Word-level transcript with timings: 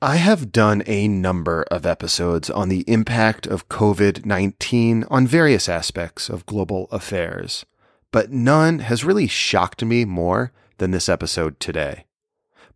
I 0.00 0.14
have 0.14 0.52
done 0.52 0.84
a 0.86 1.08
number 1.08 1.64
of 1.72 1.84
episodes 1.84 2.50
on 2.50 2.68
the 2.68 2.84
impact 2.86 3.48
of 3.48 3.68
COVID 3.68 4.24
19 4.24 5.02
on 5.10 5.26
various 5.26 5.68
aspects 5.68 6.28
of 6.28 6.46
global 6.46 6.86
affairs, 6.92 7.66
but 8.12 8.30
none 8.30 8.78
has 8.78 9.04
really 9.04 9.26
shocked 9.26 9.84
me 9.84 10.04
more 10.04 10.52
than 10.76 10.92
this 10.92 11.08
episode 11.08 11.58
today. 11.58 12.04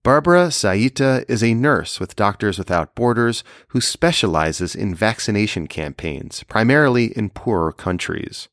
Barbara 0.02 0.48
Saitta 0.48 1.24
is 1.28 1.44
a 1.44 1.54
nurse 1.54 2.00
with 2.00 2.16
Doctors 2.16 2.58
Without 2.58 2.96
Borders 2.96 3.44
who 3.68 3.80
specializes 3.80 4.74
in 4.74 4.92
vaccination 4.92 5.68
campaigns, 5.68 6.42
primarily 6.42 7.16
in 7.16 7.30
poorer 7.30 7.70
countries. 7.70 8.48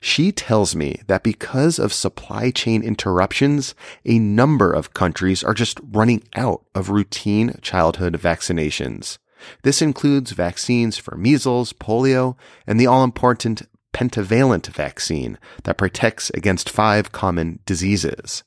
She 0.00 0.32
tells 0.32 0.74
me 0.74 1.00
that 1.06 1.22
because 1.22 1.78
of 1.78 1.92
supply 1.92 2.50
chain 2.50 2.82
interruptions, 2.82 3.74
a 4.04 4.18
number 4.18 4.72
of 4.72 4.94
countries 4.94 5.42
are 5.42 5.54
just 5.54 5.80
running 5.90 6.22
out 6.34 6.62
of 6.74 6.90
routine 6.90 7.58
childhood 7.62 8.14
vaccinations. 8.14 9.18
This 9.62 9.80
includes 9.80 10.32
vaccines 10.32 10.98
for 10.98 11.16
measles, 11.16 11.72
polio, 11.72 12.36
and 12.66 12.78
the 12.78 12.86
all 12.86 13.04
important 13.04 13.62
pentavalent 13.92 14.66
vaccine 14.68 15.38
that 15.64 15.78
protects 15.78 16.30
against 16.30 16.70
five 16.70 17.12
common 17.12 17.60
diseases. 17.66 18.44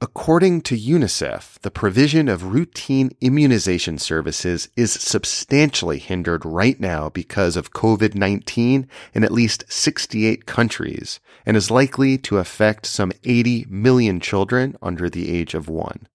According 0.00 0.60
to 0.60 0.76
UNICEF, 0.76 1.58
the 1.62 1.72
provision 1.72 2.28
of 2.28 2.54
routine 2.54 3.10
immunization 3.20 3.98
services 3.98 4.68
is 4.76 4.92
substantially 4.92 5.98
hindered 5.98 6.46
right 6.46 6.78
now 6.78 7.08
because 7.08 7.56
of 7.56 7.72
COVID-19 7.72 8.86
in 9.12 9.24
at 9.24 9.32
least 9.32 9.64
68 9.66 10.46
countries 10.46 11.18
and 11.44 11.56
is 11.56 11.72
likely 11.72 12.16
to 12.18 12.38
affect 12.38 12.86
some 12.86 13.10
80 13.24 13.66
million 13.68 14.20
children 14.20 14.76
under 14.80 15.10
the 15.10 15.36
age 15.36 15.54
of 15.54 15.68
one. 15.68 16.06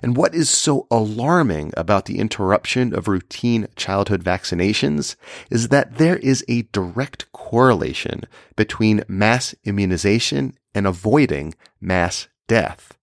And 0.00 0.16
what 0.16 0.34
is 0.34 0.48
so 0.48 0.86
alarming 0.90 1.74
about 1.76 2.06
the 2.06 2.20
interruption 2.20 2.94
of 2.94 3.06
routine 3.06 3.68
childhood 3.76 4.24
vaccinations 4.24 5.16
is 5.50 5.68
that 5.68 5.98
there 5.98 6.16
is 6.16 6.42
a 6.48 6.62
direct 6.72 7.30
correlation 7.32 8.22
between 8.56 9.04
mass 9.08 9.54
immunization 9.64 10.56
and 10.74 10.86
avoiding 10.86 11.54
mass 11.82 12.28
death. 12.48 12.96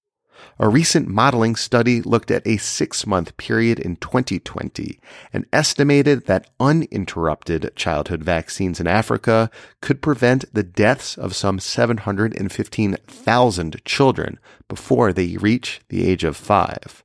A 0.60 0.68
recent 0.68 1.08
modeling 1.08 1.56
study 1.56 2.02
looked 2.02 2.32
at 2.32 2.48
a 2.48 2.58
six 2.58 3.06
month 3.06 3.38
period 3.38 3.80
in 3.80 3.98
2020 3.98 5.00
and 5.32 5.46
estimated 5.54 6.26
that 6.26 6.50
uninterrupted 6.60 7.72
childhood 7.76 8.24
vaccines 8.24 8.80
in 8.80 8.88
Africa 8.88 9.52
could 9.82 10.02
prevent 10.02 10.52
the 10.52 10.64
deaths 10.64 11.16
of 11.16 11.36
some 11.36 11.60
715,000 11.60 13.86
children 13.86 14.40
before 14.68 15.14
they 15.14 15.38
reach 15.38 15.82
the 15.90 16.10
age 16.10 16.24
of 16.24 16.36
five. 16.36 17.04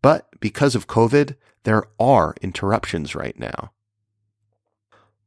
But 0.00 0.26
because 0.40 0.74
of 0.74 0.86
COVID, 0.86 1.36
there 1.64 1.84
are 2.00 2.34
interruptions 2.40 3.14
right 3.14 3.38
now. 3.38 3.72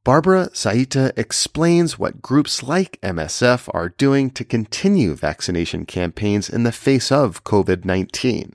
Barbara 0.04 0.50
Saitta 0.52 1.16
explains 1.16 2.00
what 2.00 2.24
groups 2.24 2.64
like 2.64 3.00
MSF 3.02 3.70
are 3.72 3.90
doing 3.90 4.32
to 4.32 4.44
continue 4.44 5.14
vaccination 5.14 5.86
campaigns 5.86 6.50
in 6.50 6.64
the 6.64 6.72
face 6.72 7.12
of 7.12 7.44
COVID-19. 7.44 8.54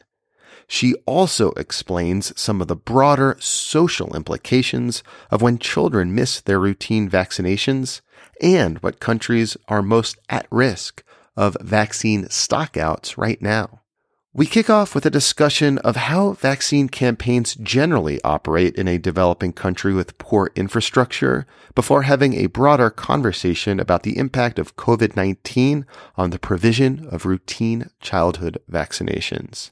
She 0.67 0.97
also 1.07 1.53
explains 1.53 2.33
some 2.39 2.61
of 2.61 2.67
the 2.67 2.75
broader 2.75 3.37
social 3.39 4.17
implications 4.17 5.05
of 5.31 5.41
when 5.41 5.59
children 5.59 6.13
miss 6.13 6.41
their 6.41 6.59
routine 6.59 7.09
vaccinations 7.09 8.01
and 8.43 8.79
what 8.79 8.99
countries 8.99 9.57
are 9.69 9.83
most 9.83 10.19
at 10.29 10.49
risk 10.51 11.05
of 11.37 11.57
vaccine 11.61 12.25
stockouts 12.25 13.17
right 13.17 13.41
now. 13.41 13.83
We 14.37 14.45
kick 14.45 14.69
off 14.69 14.95
with 14.95 15.07
a 15.07 15.11
discussion 15.11 15.79
of 15.79 15.97
how 15.97 16.33
vaccine 16.33 16.91
campaigns 16.91 17.55
generally 17.55 18.21
operate 18.23 18.75
in 18.75 18.87
a 18.87 18.99
developing 18.99 19.55
country 19.55 19.95
with 19.95 20.19
poor 20.19 20.51
infrastructure 20.55 21.47
before 21.75 22.03
having 22.03 22.35
a 22.35 22.49
broader 22.49 22.91
conversation 22.91 23.81
about 23.81 24.03
the 24.03 24.19
impact 24.19 24.59
of 24.59 24.77
COVID-19 24.77 25.87
on 26.19 26.29
the 26.29 26.39
provision 26.39 27.09
of 27.11 27.25
routine 27.25 27.89
childhood 28.03 28.59
vaccinations. 28.71 29.71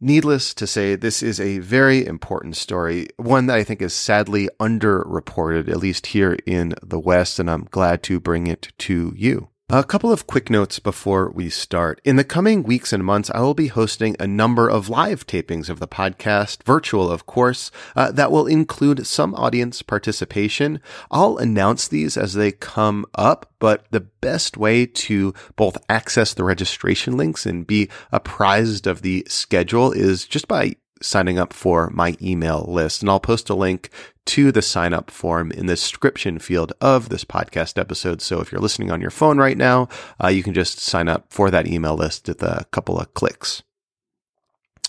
Needless 0.00 0.54
to 0.54 0.64
say, 0.68 0.94
this 0.94 1.20
is 1.20 1.40
a 1.40 1.58
very 1.58 2.06
important 2.06 2.56
story, 2.56 3.08
one 3.16 3.46
that 3.46 3.56
I 3.56 3.64
think 3.64 3.82
is 3.82 3.94
sadly 3.94 4.48
underreported, 4.60 5.68
at 5.68 5.78
least 5.78 6.06
here 6.06 6.38
in 6.46 6.74
the 6.84 7.00
West, 7.00 7.40
and 7.40 7.50
I'm 7.50 7.66
glad 7.72 8.04
to 8.04 8.20
bring 8.20 8.46
it 8.46 8.68
to 8.78 9.12
you. 9.16 9.48
A 9.70 9.82
couple 9.82 10.12
of 10.12 10.26
quick 10.26 10.50
notes 10.50 10.78
before 10.78 11.30
we 11.30 11.48
start. 11.48 11.98
In 12.04 12.16
the 12.16 12.22
coming 12.22 12.64
weeks 12.64 12.92
and 12.92 13.02
months, 13.02 13.30
I 13.34 13.40
will 13.40 13.54
be 13.54 13.68
hosting 13.68 14.14
a 14.20 14.26
number 14.26 14.68
of 14.68 14.90
live 14.90 15.26
tapings 15.26 15.70
of 15.70 15.80
the 15.80 15.88
podcast, 15.88 16.62
virtual, 16.64 17.10
of 17.10 17.24
course, 17.24 17.70
uh, 17.96 18.12
that 18.12 18.30
will 18.30 18.46
include 18.46 19.06
some 19.06 19.34
audience 19.34 19.80
participation. 19.80 20.82
I'll 21.10 21.38
announce 21.38 21.88
these 21.88 22.18
as 22.18 22.34
they 22.34 22.52
come 22.52 23.06
up, 23.14 23.54
but 23.58 23.86
the 23.90 24.00
best 24.00 24.58
way 24.58 24.84
to 24.84 25.32
both 25.56 25.78
access 25.88 26.34
the 26.34 26.44
registration 26.44 27.16
links 27.16 27.46
and 27.46 27.66
be 27.66 27.88
apprised 28.12 28.86
of 28.86 29.00
the 29.00 29.24
schedule 29.30 29.92
is 29.92 30.26
just 30.26 30.46
by 30.46 30.76
signing 31.00 31.38
up 31.38 31.52
for 31.52 31.90
my 31.90 32.16
email 32.20 32.66
list. 32.68 33.02
And 33.02 33.10
I'll 33.10 33.18
post 33.20 33.48
a 33.50 33.54
link 33.54 33.90
to 34.26 34.50
the 34.50 34.62
sign 34.62 34.92
up 34.92 35.10
form 35.10 35.50
in 35.52 35.66
the 35.66 35.74
description 35.74 36.38
field 36.38 36.72
of 36.80 37.08
this 37.08 37.24
podcast 37.24 37.78
episode. 37.78 38.22
So 38.22 38.40
if 38.40 38.50
you're 38.50 38.60
listening 38.60 38.90
on 38.90 39.00
your 39.00 39.10
phone 39.10 39.38
right 39.38 39.56
now, 39.56 39.88
uh, 40.22 40.28
you 40.28 40.42
can 40.42 40.54
just 40.54 40.78
sign 40.78 41.08
up 41.08 41.26
for 41.30 41.50
that 41.50 41.66
email 41.66 41.94
list 41.94 42.28
with 42.28 42.42
a 42.42 42.66
couple 42.70 42.98
of 42.98 43.12
clicks. 43.14 43.62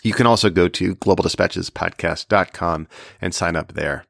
You 0.04 0.14
can 0.14 0.28
also 0.28 0.50
go 0.50 0.68
to 0.68 0.96
globaldispatchespodcast.com 0.96 2.88
and 3.22 3.34
sign 3.34 3.56
up 3.56 3.74
there. 3.74 4.06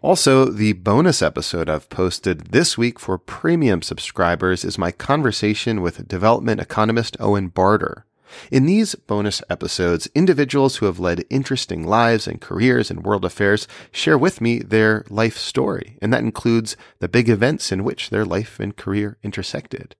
Also, 0.00 0.46
the 0.46 0.72
bonus 0.72 1.22
episode 1.22 1.68
I've 1.68 1.88
posted 1.88 2.46
this 2.46 2.76
week 2.76 2.98
for 2.98 3.18
premium 3.18 3.82
subscribers 3.82 4.64
is 4.64 4.76
my 4.76 4.90
conversation 4.90 5.80
with 5.80 6.08
development 6.08 6.60
economist 6.60 7.16
Owen 7.20 7.48
Barder. 7.48 8.04
In 8.50 8.66
these 8.66 8.94
bonus 8.94 9.42
episodes, 9.48 10.08
individuals 10.14 10.76
who 10.76 10.86
have 10.86 10.98
led 10.98 11.24
interesting 11.30 11.86
lives 11.86 12.26
and 12.26 12.40
careers 12.40 12.90
in 12.90 13.02
world 13.02 13.24
affairs 13.24 13.68
share 13.90 14.18
with 14.18 14.40
me 14.40 14.58
their 14.58 15.04
life 15.08 15.38
story, 15.38 15.98
and 16.00 16.12
that 16.12 16.22
includes 16.22 16.76
the 16.98 17.08
big 17.08 17.28
events 17.28 17.72
in 17.72 17.84
which 17.84 18.10
their 18.10 18.24
life 18.24 18.58
and 18.60 18.76
career 18.76 19.18
intersected. 19.22 19.96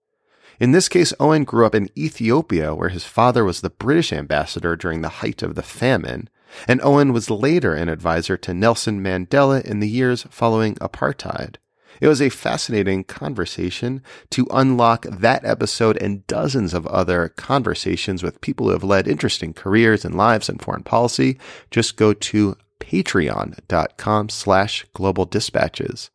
In 0.60 0.72
this 0.72 0.88
case, 0.88 1.12
Owen 1.19 1.44
grew 1.44 1.66
up 1.66 1.75
in 1.75 1.91
Ethiopia, 1.97 2.75
where 2.75 2.91
his 2.91 3.04
father 3.04 3.44
was 3.44 3.60
the 3.60 3.70
British 3.70 4.12
ambassador 4.12 4.76
during 4.76 5.00
the 5.00 5.09
height 5.20 5.43
of 5.43 5.54
the 5.54 5.62
famine, 5.62 6.28
and 6.69 6.81
Owen 6.82 7.12
was 7.12 7.31
later 7.31 7.75
an 7.75 7.88
advisor 7.88 8.37
to 8.37 8.54
Nelson 8.54 9.03
Mandela 9.03 9.62
in 9.62 9.81
the 9.81 9.88
years 9.88 10.26
following 10.31 10.75
apartheid. 10.76 11.56
It 12.02 12.08
was 12.08 12.20
a 12.20 12.30
fascinating 12.30 13.04
conversation 13.04 14.02
to 14.30 14.48
unlock 14.50 15.06
that 15.08 15.44
episode 15.44 15.96
and 15.98 16.26
dozens 16.26 16.74
of 16.74 16.84
other 16.88 17.28
conversations 17.28 18.24
with 18.24 18.40
people 18.40 18.66
who 18.66 18.72
have 18.72 18.82
led 18.82 19.06
interesting 19.06 19.52
careers 19.52 20.04
and 20.04 20.16
lives 20.16 20.48
in 20.48 20.58
foreign 20.58 20.82
policy. 20.82 21.38
Just 21.70 21.96
go 21.96 22.12
to 22.12 22.56
patreon.com 22.81 24.31
slash 24.31 24.84
global 24.93 25.26
dispatches. 25.26 26.10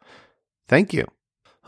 Thank 0.68 0.92
you. 0.92 1.08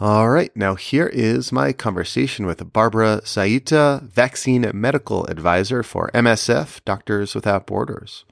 All 0.01 0.29
right, 0.29 0.53
now 0.53 0.75
here 0.75 1.07
is 1.07 1.53
my 1.53 1.71
conversation 1.71 2.45
with 2.45 2.73
Barbara 2.73 3.21
Saitta, 3.23 4.01
vaccine 4.01 4.69
medical 4.73 5.27
advisor 5.27 5.81
for 5.81 6.11
MSF, 6.13 6.83
Doctors 6.83 7.33
Without 7.35 7.65
Borders 7.65 8.25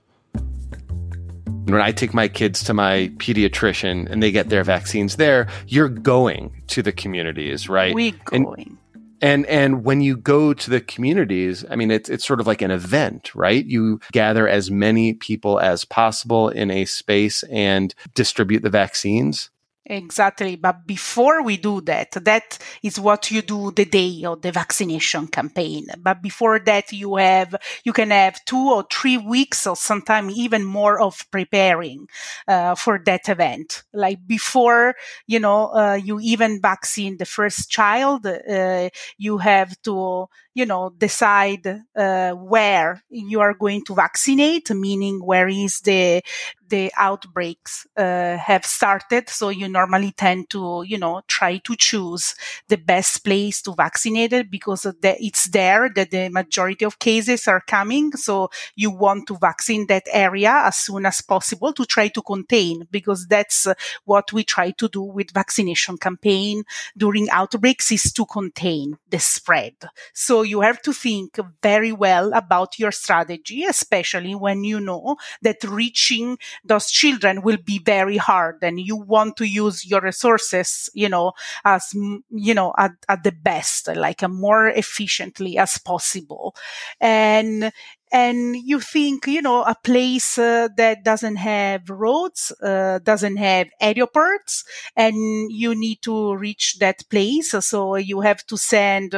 when 1.68 1.82
I 1.82 1.92
take 1.92 2.14
my 2.14 2.28
kids 2.28 2.64
to 2.66 2.74
my 2.74 3.12
pediatrician 3.18 4.10
and 4.10 4.24
they 4.24 4.32
get 4.32 4.50
their 4.50 4.64
vaccines 4.64 5.18
there, 5.18 5.48
you're 5.68 5.90
going 5.90 6.64
to 6.68 6.82
the 6.82 6.92
communities, 6.92 7.70
right? 7.70 7.94
We 7.94 8.12
going. 8.12 8.46
And, 8.46 8.78
and 9.20 9.46
and 9.48 9.84
when 9.84 10.02
you 10.02 10.16
go 10.16 10.54
to 10.54 10.70
the 10.70 10.80
communities, 10.80 11.66
I 11.70 11.76
mean, 11.76 11.92
it's 11.92 12.10
it's 12.10 12.26
sort 12.26 12.40
of 12.40 12.48
like 12.48 12.62
an 12.62 12.72
event, 12.72 13.34
right? 13.34 13.66
You 13.66 14.00
gather 14.12 14.48
as 14.48 14.70
many 14.70 15.14
people 15.14 15.60
as 15.60 15.86
possible 15.86 16.50
in 16.50 16.70
a 16.72 16.86
space 16.86 17.44
and 17.44 17.94
distribute 18.14 18.62
the 18.62 18.70
vaccines. 18.70 19.50
Exactly. 19.90 20.58
But 20.58 20.86
before 20.86 21.42
we 21.44 21.56
do 21.56 21.80
that, 21.82 22.12
that 22.26 22.58
is 22.84 23.00
what 23.00 23.32
you 23.32 23.42
do 23.42 23.72
the 23.72 23.86
day 23.86 24.22
of 24.26 24.42
the 24.42 24.52
vaccination 24.52 25.28
campaign. 25.28 25.88
But 25.98 26.22
before 26.22 26.60
that, 26.60 26.92
you 26.92 27.16
have, 27.16 27.56
you 27.86 27.94
can 27.94 28.12
have 28.12 28.44
two 28.44 28.70
or 28.74 28.84
three 28.92 29.18
weeks 29.18 29.66
or 29.66 29.78
sometimes 29.78 30.36
even 30.38 30.66
more 30.66 31.00
of 31.00 31.26
preparing, 31.32 32.08
uh, 32.50 32.76
for 32.76 33.00
that 33.06 33.30
event. 33.30 33.84
Like 33.94 34.20
before, 34.28 34.94
you 35.26 35.40
know, 35.40 35.68
uh, 35.74 35.94
you 35.94 36.20
even 36.20 36.60
vaccine 36.62 37.16
the 37.16 37.26
first 37.26 37.70
child, 37.72 38.26
uh, 38.28 38.90
you 39.18 39.38
have 39.38 39.82
to, 39.84 40.26
you 40.58 40.66
know, 40.66 40.90
decide, 40.98 41.68
uh, 41.96 42.32
where 42.32 43.04
you 43.12 43.40
are 43.40 43.54
going 43.54 43.84
to 43.86 43.94
vaccinate, 43.94 44.72
meaning 44.72 45.24
where 45.24 45.48
is 45.48 45.82
the, 45.82 46.24
the 46.68 46.92
outbreaks 46.98 47.86
uh, 47.96 48.38
have 48.38 48.66
started. 48.66 49.30
So 49.30 49.50
you 49.50 49.70
normally 49.70 50.14
tend 50.14 50.50
to, 50.50 50.84
you 50.86 50.98
know, 50.98 51.22
try 51.28 51.58
to 51.58 51.76
choose 51.76 52.34
the 52.68 52.78
best 52.78 53.24
place 53.24 53.62
to 53.62 53.76
vaccinate 53.76 54.34
it 54.34 54.50
because 54.50 54.88
it's 55.04 55.46
there 55.50 55.90
that 55.94 56.10
the 56.10 56.30
majority 56.30 56.86
of 56.86 56.98
cases 56.98 57.48
are 57.48 57.62
coming. 57.62 58.12
So 58.14 58.50
you 58.76 58.90
want 58.90 59.28
to 59.28 59.38
vaccine 59.38 59.86
that 59.88 60.08
area 60.12 60.64
as 60.66 60.78
soon 60.78 61.06
as 61.06 61.22
possible 61.22 61.72
to 61.74 61.86
try 61.86 62.08
to 62.08 62.22
contain 62.24 62.88
because 62.90 63.28
that's 63.28 63.68
what 64.06 64.34
we 64.34 64.44
try 64.44 64.72
to 64.72 64.90
do 64.90 65.04
with 65.04 65.32
vaccination 65.32 66.00
campaign 66.00 66.64
during 66.98 67.30
outbreaks 67.30 67.92
is 67.92 68.12
to 68.14 68.26
contain 68.26 68.98
the 69.08 69.20
spread. 69.20 69.76
So 70.14 70.47
you 70.48 70.62
have 70.62 70.82
to 70.84 70.94
think 70.94 71.40
very 71.62 71.92
well 71.92 72.32
about 72.34 72.80
your 72.80 72.92
strategy, 72.92 73.64
especially 73.66 74.34
when 74.36 74.64
you 74.64 74.80
know 74.80 75.18
that 75.42 75.64
reaching 75.64 76.38
those 76.64 76.90
children 76.90 77.42
will 77.42 77.58
be 77.64 77.80
very 77.80 78.18
hard 78.18 78.58
and 78.62 78.80
you 78.80 78.96
want 78.96 79.38
to 79.38 79.46
use 79.46 79.86
your 79.86 80.02
resources, 80.02 80.90
you 80.94 81.10
know, 81.10 81.34
as, 81.66 81.94
you 82.30 82.54
know, 82.54 82.74
at, 82.78 82.92
at 83.08 83.24
the 83.24 83.32
best, 83.32 83.88
like 83.96 84.22
a 84.24 84.28
more 84.28 84.68
efficiently 84.70 85.58
as 85.58 85.78
possible. 85.78 86.56
And, 87.00 87.72
and 88.12 88.56
you 88.56 88.80
think, 88.80 89.28
you 89.28 89.42
know, 89.42 89.64
a 89.64 89.76
place 89.84 90.38
uh, 90.38 90.70
that 90.78 91.04
doesn't 91.04 91.36
have 91.36 91.90
roads, 91.90 92.54
uh, 92.64 93.00
doesn't 93.04 93.38
have 93.38 93.68
airports, 93.82 94.64
and 94.96 95.52
you 95.52 95.76
need 95.76 96.02
to 96.04 96.36
reach 96.36 96.78
that 96.80 97.04
place. 97.10 97.52
So 97.66 97.98
you 97.98 98.22
have 98.22 98.46
to 98.48 98.58
send, 98.58 99.14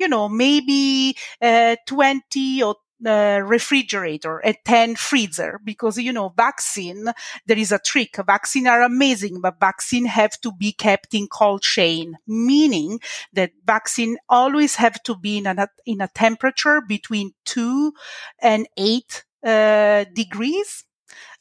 you 0.00 0.08
know, 0.08 0.28
maybe 0.28 1.14
uh, 1.42 1.76
20 1.86 2.62
or 2.62 2.76
uh, 3.06 3.40
refrigerator, 3.44 4.40
a 4.44 4.54
10 4.64 4.96
freezer, 4.96 5.60
because, 5.64 5.98
you 5.98 6.12
know, 6.12 6.32
vaccine, 6.36 7.06
there 7.46 7.58
is 7.58 7.72
a 7.72 7.78
trick. 7.78 8.16
Vaccine 8.26 8.66
are 8.66 8.82
amazing, 8.82 9.40
but 9.40 9.60
vaccine 9.60 10.06
have 10.06 10.38
to 10.40 10.52
be 10.52 10.72
kept 10.72 11.14
in 11.14 11.26
cold 11.28 11.62
chain, 11.62 12.16
meaning 12.26 12.98
that 13.32 13.52
vaccine 13.64 14.16
always 14.28 14.76
have 14.76 15.02
to 15.02 15.16
be 15.16 15.38
in 15.38 15.46
a, 15.46 15.68
in 15.86 16.00
a 16.00 16.08
temperature 16.08 16.82
between 16.86 17.32
two 17.44 17.92
and 18.40 18.66
eight 18.76 19.24
uh, 19.44 20.04
degrees. 20.14 20.84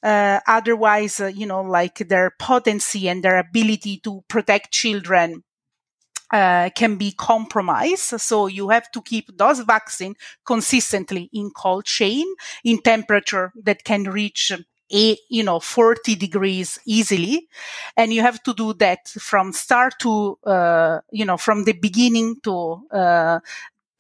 Uh, 0.02 0.40
otherwise, 0.48 1.20
uh, 1.20 1.26
you 1.28 1.46
know, 1.46 1.62
like 1.62 1.98
their 2.08 2.32
potency 2.40 3.10
and 3.10 3.22
their 3.22 3.38
ability 3.38 4.00
to 4.00 4.24
protect 4.30 4.72
children 4.72 5.44
uh, 6.31 6.70
can 6.76 6.96
be 6.96 7.12
compromised. 7.12 8.20
So 8.20 8.48
you 8.48 8.70
have 8.70 8.92
to 8.92 9.02
keep 9.02 9.38
those 9.38 9.60
vaccine 9.60 10.16
consistently 10.46 11.30
in 11.34 11.52
cold 11.52 11.86
chain 11.86 12.26
in 12.64 12.80
temperature 12.80 13.52
that 13.64 13.84
can 13.84 14.04
reach 14.04 14.52
a, 14.92 15.18
you 15.30 15.44
know, 15.44 15.60
40 15.60 16.16
degrees 16.16 16.80
easily. 16.86 17.48
And 17.96 18.14
you 18.14 18.22
have 18.22 18.42
to 18.44 18.54
do 18.54 18.74
that 18.76 19.08
from 19.08 19.54
start 19.54 19.94
to, 20.00 20.38
uh, 20.46 21.00
you 21.12 21.26
know, 21.26 21.38
from 21.38 21.66
the 21.66 21.74
beginning 21.74 22.38
to, 22.44 22.81
uh, 22.92 23.40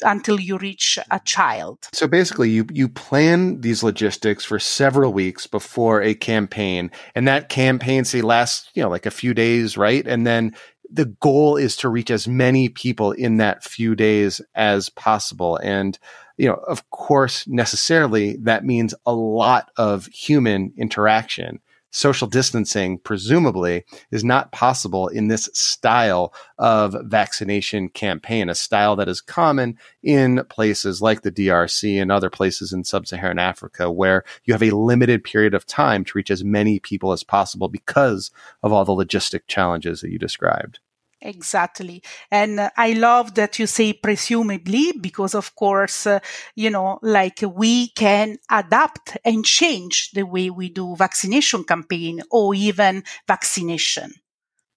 until 0.01 0.39
you 0.39 0.57
reach 0.57 0.97
a 1.11 1.19
child. 1.25 1.77
So 1.93 2.07
basically 2.07 2.49
you 2.49 2.65
you 2.71 2.87
plan 2.87 3.61
these 3.61 3.83
logistics 3.83 4.45
for 4.45 4.57
several 4.57 5.11
weeks 5.11 5.45
before 5.45 6.01
a 6.01 6.13
campaign 6.13 6.91
and 7.15 7.27
that 7.27 7.49
campaign 7.49 8.05
say 8.05 8.21
lasts, 8.21 8.69
you 8.73 8.81
know, 8.81 8.89
like 8.89 9.05
a 9.05 9.11
few 9.11 9.33
days, 9.33 9.77
right? 9.77 10.07
And 10.07 10.25
then 10.25 10.55
the 10.91 11.05
goal 11.05 11.55
is 11.55 11.75
to 11.77 11.89
reach 11.89 12.11
as 12.11 12.27
many 12.27 12.69
people 12.69 13.11
in 13.11 13.37
that 13.37 13.63
few 13.63 13.95
days 13.95 14.41
as 14.55 14.89
possible. 14.89 15.57
And, 15.57 15.97
you 16.37 16.47
know, 16.47 16.55
of 16.67 16.89
course, 16.89 17.47
necessarily 17.47 18.37
that 18.37 18.65
means 18.65 18.93
a 19.05 19.13
lot 19.13 19.71
of 19.77 20.07
human 20.07 20.73
interaction 20.77 21.59
social 21.91 22.27
distancing, 22.27 22.99
presumably, 22.99 23.85
is 24.11 24.23
not 24.23 24.51
possible 24.51 25.07
in 25.07 25.27
this 25.27 25.49
style 25.53 26.33
of 26.57 26.95
vaccination 27.03 27.89
campaign, 27.89 28.49
a 28.49 28.55
style 28.55 28.95
that 28.95 29.09
is 29.09 29.21
common 29.21 29.77
in 30.03 30.43
places 30.49 31.01
like 31.01 31.21
the 31.21 31.31
DRC 31.31 32.01
and 32.01 32.11
other 32.11 32.29
places 32.29 32.73
in 32.73 32.83
sub 32.83 33.07
Saharan 33.07 33.39
Africa, 33.39 33.91
where 33.91 34.23
you 34.45 34.53
have 34.53 34.63
a 34.63 34.71
limited 34.71 35.23
period 35.23 35.53
of 35.53 35.65
time 35.65 36.03
to 36.05 36.17
reach 36.17 36.31
as 36.31 36.43
many 36.43 36.79
people 36.79 37.11
as 37.11 37.23
possible 37.23 37.69
because 37.69 38.31
of 38.63 38.71
all 38.71 38.85
the 38.85 38.93
logistic 38.93 39.41
challenges 39.47 40.01
that 40.01 40.11
you 40.11 40.19
described. 40.19 40.79
Exactly. 41.21 42.01
And 42.31 42.59
uh, 42.59 42.69
I 42.77 42.93
love 42.93 43.35
that 43.35 43.59
you 43.59 43.67
say 43.67 43.93
presumably 43.93 44.93
because 44.93 45.35
of 45.35 45.53
course, 45.55 46.07
uh, 46.07 46.19
you 46.55 46.69
know, 46.69 46.99
like 47.01 47.39
we 47.41 47.89
can 47.89 48.37
adapt 48.49 49.17
and 49.25 49.43
change 49.43 50.11
the 50.11 50.23
way 50.23 50.49
we 50.49 50.69
do 50.69 50.95
vaccination 50.95 51.65
campaign 51.65 52.21
or 52.31 52.55
even 52.55 53.03
vaccination. 53.27 54.13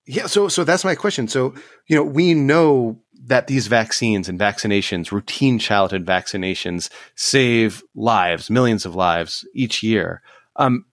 Yeah. 0.04 0.26
So, 0.26 0.48
so 0.48 0.64
that's 0.64 0.84
my 0.84 0.96
question. 0.96 1.28
So, 1.28 1.54
you 1.86 1.94
know, 1.94 2.02
we 2.02 2.34
know 2.34 2.98
that 3.26 3.46
these 3.46 3.68
vaccines 3.68 4.28
and 4.28 4.38
vaccinations, 4.38 5.12
routine 5.12 5.60
childhood 5.60 6.04
vaccinations 6.04 6.90
save 7.14 7.84
lives, 7.94 8.50
millions 8.50 8.84
of 8.84 8.96
lives 8.96 9.46
each 9.54 9.82
year. 9.82 10.22
Um, 10.56 10.86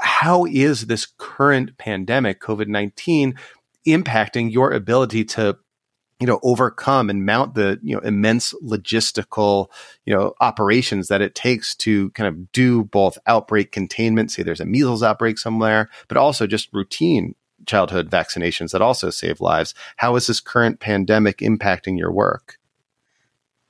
how 0.00 0.46
is 0.46 0.86
this 0.86 1.06
current 1.18 1.76
pandemic, 1.76 2.40
COVID 2.40 2.68
19, 2.68 3.34
impacting 3.86 4.52
your 4.52 4.72
ability 4.72 5.24
to 5.24 5.56
you 6.20 6.26
know 6.26 6.38
overcome 6.42 7.10
and 7.10 7.26
mount 7.26 7.54
the 7.54 7.78
you 7.82 7.94
know 7.94 8.00
immense 8.00 8.54
logistical 8.62 9.68
you 10.06 10.14
know 10.14 10.32
operations 10.40 11.08
that 11.08 11.20
it 11.20 11.34
takes 11.34 11.74
to 11.74 12.10
kind 12.10 12.28
of 12.28 12.52
do 12.52 12.84
both 12.84 13.18
outbreak 13.26 13.72
containment 13.72 14.30
say 14.30 14.42
there's 14.42 14.60
a 14.60 14.64
measles 14.64 15.02
outbreak 15.02 15.38
somewhere 15.38 15.90
but 16.08 16.16
also 16.16 16.46
just 16.46 16.72
routine 16.72 17.34
childhood 17.66 18.10
vaccinations 18.10 18.72
that 18.72 18.82
also 18.82 19.10
save 19.10 19.40
lives. 19.40 19.74
How 19.96 20.16
is 20.16 20.26
this 20.26 20.40
current 20.40 20.80
pandemic 20.80 21.38
impacting 21.38 21.98
your 21.98 22.12
work? 22.12 22.58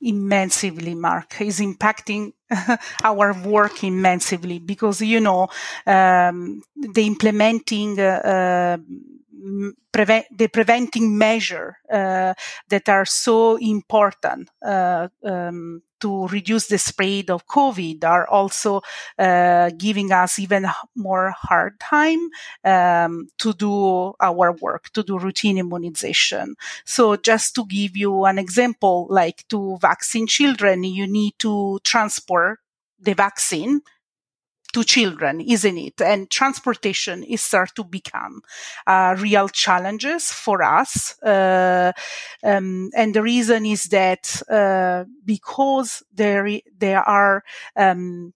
Immensely 0.01 0.93
mark. 0.93 1.41
Is 1.41 1.59
impacting 1.59 2.33
our 3.03 3.33
work 3.43 3.83
immensely 3.83 4.59
because 4.59 5.01
you 5.01 5.19
know 5.19 5.47
um, 5.85 6.61
the 6.75 7.05
implementing 7.05 7.99
uh, 7.99 8.21
uh, 8.23 8.77
prevent 9.91 10.25
the 10.37 10.47
preventing 10.47 11.17
measure 11.17 11.77
uh, 11.91 12.33
that 12.69 12.89
are 12.89 13.05
so 13.05 13.55
important 13.57 14.49
uh, 14.65 15.07
um, 15.23 15.81
to 15.99 16.27
reduce 16.27 16.67
the 16.67 16.77
spread 16.77 17.29
of 17.29 17.47
COVID 17.47 18.03
are 18.03 18.27
also 18.27 18.81
uh, 19.17 19.71
giving 19.77 20.11
us 20.11 20.37
even 20.39 20.67
more 20.95 21.33
hard 21.35 21.79
time 21.79 22.29
um, 22.63 23.27
to 23.39 23.53
do 23.53 24.13
our 24.19 24.51
work, 24.51 24.91
to 24.91 25.03
do 25.03 25.17
routine 25.17 25.57
immunization. 25.57 26.55
So 26.85 27.15
just 27.15 27.55
to 27.55 27.65
give 27.65 27.95
you 27.95 28.25
an 28.25 28.37
example, 28.37 29.07
like 29.09 29.47
to 29.49 29.77
vaccine 29.81 30.27
children, 30.27 30.83
you 30.83 31.07
need 31.07 31.33
to 31.39 31.79
transport 31.83 32.44
the 33.05 33.13
vaccine 33.13 33.81
to 34.73 34.83
children, 34.83 35.39
isn't 35.39 35.77
it? 35.77 36.01
And 36.01 36.29
transportation 36.29 37.23
is 37.23 37.41
start 37.41 37.73
to 37.75 37.83
become 37.85 38.41
uh, 38.85 39.15
real 39.17 39.47
challenges 39.47 40.31
for 40.31 40.61
us. 40.61 41.17
Uh, 41.21 41.93
um, 42.43 42.89
and 42.93 43.13
the 43.13 43.21
reason 43.21 43.65
is 43.65 43.85
that 43.85 44.41
uh, 44.49 45.05
because 45.23 46.03
there 46.13 46.59
there 46.77 47.01
are 47.01 47.43
um, 47.77 48.33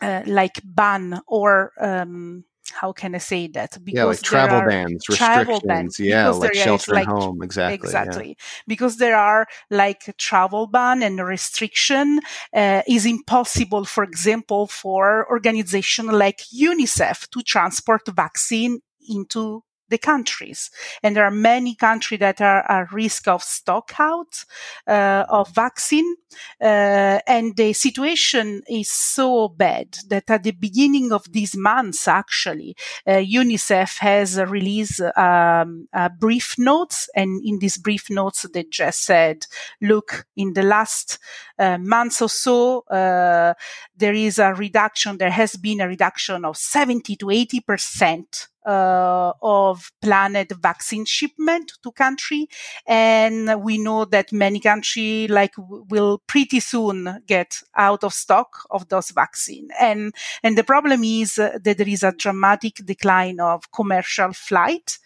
uh, 0.00 0.22
like 0.26 0.60
ban 0.64 1.20
or 1.26 1.72
um, 1.80 2.44
how 2.70 2.92
can 2.92 3.14
I 3.14 3.18
say 3.18 3.46
that? 3.48 3.78
Because 3.84 3.96
yeah, 3.98 4.04
like 4.04 4.22
travel 4.22 4.68
bans, 4.68 5.04
travel 5.04 5.60
bans, 5.64 5.98
yeah, 5.98 6.28
like 6.28 6.54
shelter 6.54 6.92
like, 6.92 7.06
home, 7.06 7.42
exactly, 7.42 7.74
exactly. 7.74 8.28
Yeah. 8.28 8.34
Because 8.66 8.96
there 8.96 9.16
are 9.16 9.46
like 9.70 10.14
travel 10.18 10.66
ban 10.66 11.02
and 11.02 11.18
restriction 11.20 12.20
uh, 12.54 12.82
is 12.86 13.06
impossible. 13.06 13.84
For 13.84 14.04
example, 14.04 14.66
for 14.66 15.28
organization 15.30 16.06
like 16.06 16.40
UNICEF 16.54 17.28
to 17.30 17.42
transport 17.42 18.02
vaccine 18.08 18.80
into 19.08 19.62
the 19.88 19.98
countries. 19.98 20.70
And 21.02 21.16
there 21.16 21.24
are 21.24 21.30
many 21.30 21.74
countries 21.74 22.20
that 22.20 22.40
are 22.40 22.70
at 22.70 22.92
risk 22.92 23.28
of 23.28 23.42
stock 23.42 23.92
out 23.98 24.44
uh, 24.86 25.24
of 25.28 25.54
vaccine. 25.54 26.16
Uh, 26.60 27.20
and 27.26 27.56
the 27.56 27.72
situation 27.72 28.62
is 28.68 28.90
so 28.90 29.48
bad 29.48 29.98
that 30.08 30.30
at 30.30 30.42
the 30.42 30.52
beginning 30.52 31.12
of 31.12 31.24
this 31.32 31.56
month, 31.56 32.06
actually, 32.06 32.76
uh, 33.06 33.12
UNICEF 33.12 33.98
has 33.98 34.38
released 34.40 35.00
um, 35.16 35.88
brief 36.18 36.56
notes. 36.58 37.08
And 37.14 37.40
in 37.44 37.58
these 37.58 37.78
brief 37.78 38.10
notes, 38.10 38.46
they 38.52 38.64
just 38.64 39.04
said, 39.04 39.46
look, 39.80 40.26
in 40.36 40.52
the 40.52 40.62
last 40.62 41.18
uh, 41.58 41.78
months 41.78 42.22
or 42.22 42.28
so, 42.28 42.80
uh, 42.82 43.54
there 43.96 44.14
is 44.14 44.38
a 44.38 44.54
reduction. 44.54 45.18
There 45.18 45.30
has 45.30 45.56
been 45.56 45.80
a 45.80 45.88
reduction 45.88 46.44
of 46.44 46.56
70 46.56 47.16
to 47.16 47.30
80 47.30 47.60
percent 47.60 48.48
uh, 48.68 49.32
of 49.40 49.90
planned 50.02 50.52
vaccine 50.60 51.06
shipment 51.06 51.72
to 51.82 51.90
country. 51.92 52.48
And 52.86 53.62
we 53.62 53.78
know 53.78 54.04
that 54.04 54.30
many 54.32 54.60
country 54.60 55.26
like 55.28 55.54
will 55.56 56.18
pretty 56.26 56.60
soon 56.60 57.22
get 57.26 57.62
out 57.74 58.04
of 58.04 58.12
stock 58.12 58.66
of 58.70 58.88
those 58.88 59.10
vaccine. 59.10 59.68
And, 59.80 60.14
and 60.42 60.58
the 60.58 60.64
problem 60.64 61.02
is 61.02 61.36
that 61.36 61.64
there 61.64 61.88
is 61.88 62.02
a 62.02 62.12
dramatic 62.12 62.74
decline 62.84 63.40
of 63.40 63.72
commercial 63.72 64.32
flight. 64.34 64.98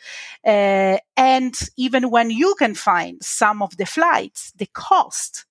Uh, 0.44 0.98
and 1.16 1.54
even 1.76 2.10
when 2.10 2.30
you 2.30 2.56
can 2.58 2.74
find 2.74 3.22
some 3.22 3.62
of 3.62 3.76
the 3.76 3.86
flights, 3.86 4.52
the 4.56 4.66
cost 4.66 5.46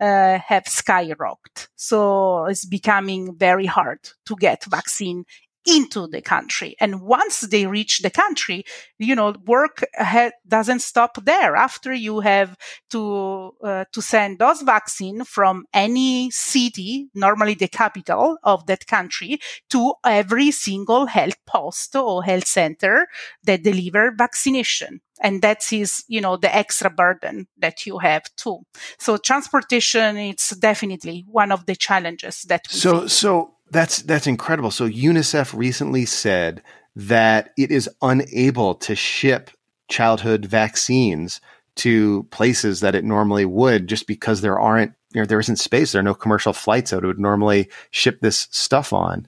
uh, 0.00 0.38
have 0.38 0.64
skyrocketed. 0.64 1.68
So 1.74 2.44
it's 2.46 2.64
becoming 2.64 3.36
very 3.36 3.66
hard 3.66 4.00
to 4.26 4.36
get 4.36 4.64
vaccine 4.64 5.24
into 5.68 6.06
the 6.06 6.22
country. 6.22 6.76
And 6.80 7.02
once 7.02 7.40
they 7.40 7.66
reach 7.66 8.00
the 8.00 8.10
country, 8.10 8.64
you 8.98 9.14
know, 9.14 9.34
work 9.46 9.84
ha- 9.96 10.30
doesn't 10.46 10.80
stop 10.80 11.24
there. 11.24 11.56
After 11.56 11.92
you 11.92 12.20
have 12.20 12.56
to 12.90 13.52
uh, 13.62 13.84
to 13.92 14.02
send 14.02 14.38
those 14.38 14.62
vaccine 14.62 15.24
from 15.24 15.66
any 15.74 16.30
city, 16.30 17.08
normally 17.14 17.54
the 17.54 17.68
capital 17.68 18.38
of 18.42 18.66
that 18.66 18.86
country, 18.86 19.40
to 19.70 19.94
every 20.04 20.50
single 20.50 21.06
health 21.06 21.36
post 21.46 21.94
or 21.96 22.22
health 22.22 22.46
center 22.46 23.06
that 23.44 23.62
deliver 23.62 24.12
vaccination 24.16 25.00
and 25.20 25.42
that 25.42 25.72
is 25.72 26.04
you 26.08 26.20
know 26.20 26.36
the 26.36 26.54
extra 26.54 26.90
burden 26.90 27.46
that 27.58 27.86
you 27.86 27.98
have 27.98 28.22
too 28.36 28.60
so 28.98 29.16
transportation 29.16 30.16
it's 30.16 30.50
definitely 30.56 31.24
one 31.28 31.52
of 31.52 31.66
the 31.66 31.74
challenges 31.74 32.42
that 32.42 32.68
so 32.70 33.00
face. 33.00 33.12
so 33.12 33.54
that's 33.70 34.02
that's 34.02 34.26
incredible. 34.26 34.70
So 34.70 34.88
UNICEF 34.88 35.56
recently 35.56 36.04
said 36.04 36.62
that 36.96 37.52
it 37.56 37.70
is 37.70 37.88
unable 38.02 38.74
to 38.76 38.94
ship 38.96 39.50
childhood 39.88 40.44
vaccines 40.44 41.40
to 41.76 42.24
places 42.30 42.80
that 42.80 42.94
it 42.94 43.04
normally 43.04 43.44
would 43.44 43.86
just 43.86 44.06
because 44.06 44.40
there 44.40 44.58
aren't 44.58 44.92
you 45.12 45.20
know, 45.20 45.26
there 45.26 45.40
isn't 45.40 45.56
space. 45.56 45.92
There 45.92 46.00
are 46.00 46.02
no 46.02 46.14
commercial 46.14 46.52
flights 46.52 46.90
that 46.90 47.02
it 47.02 47.06
would 47.06 47.18
normally 47.18 47.68
ship 47.90 48.20
this 48.20 48.48
stuff 48.50 48.92
on. 48.92 49.26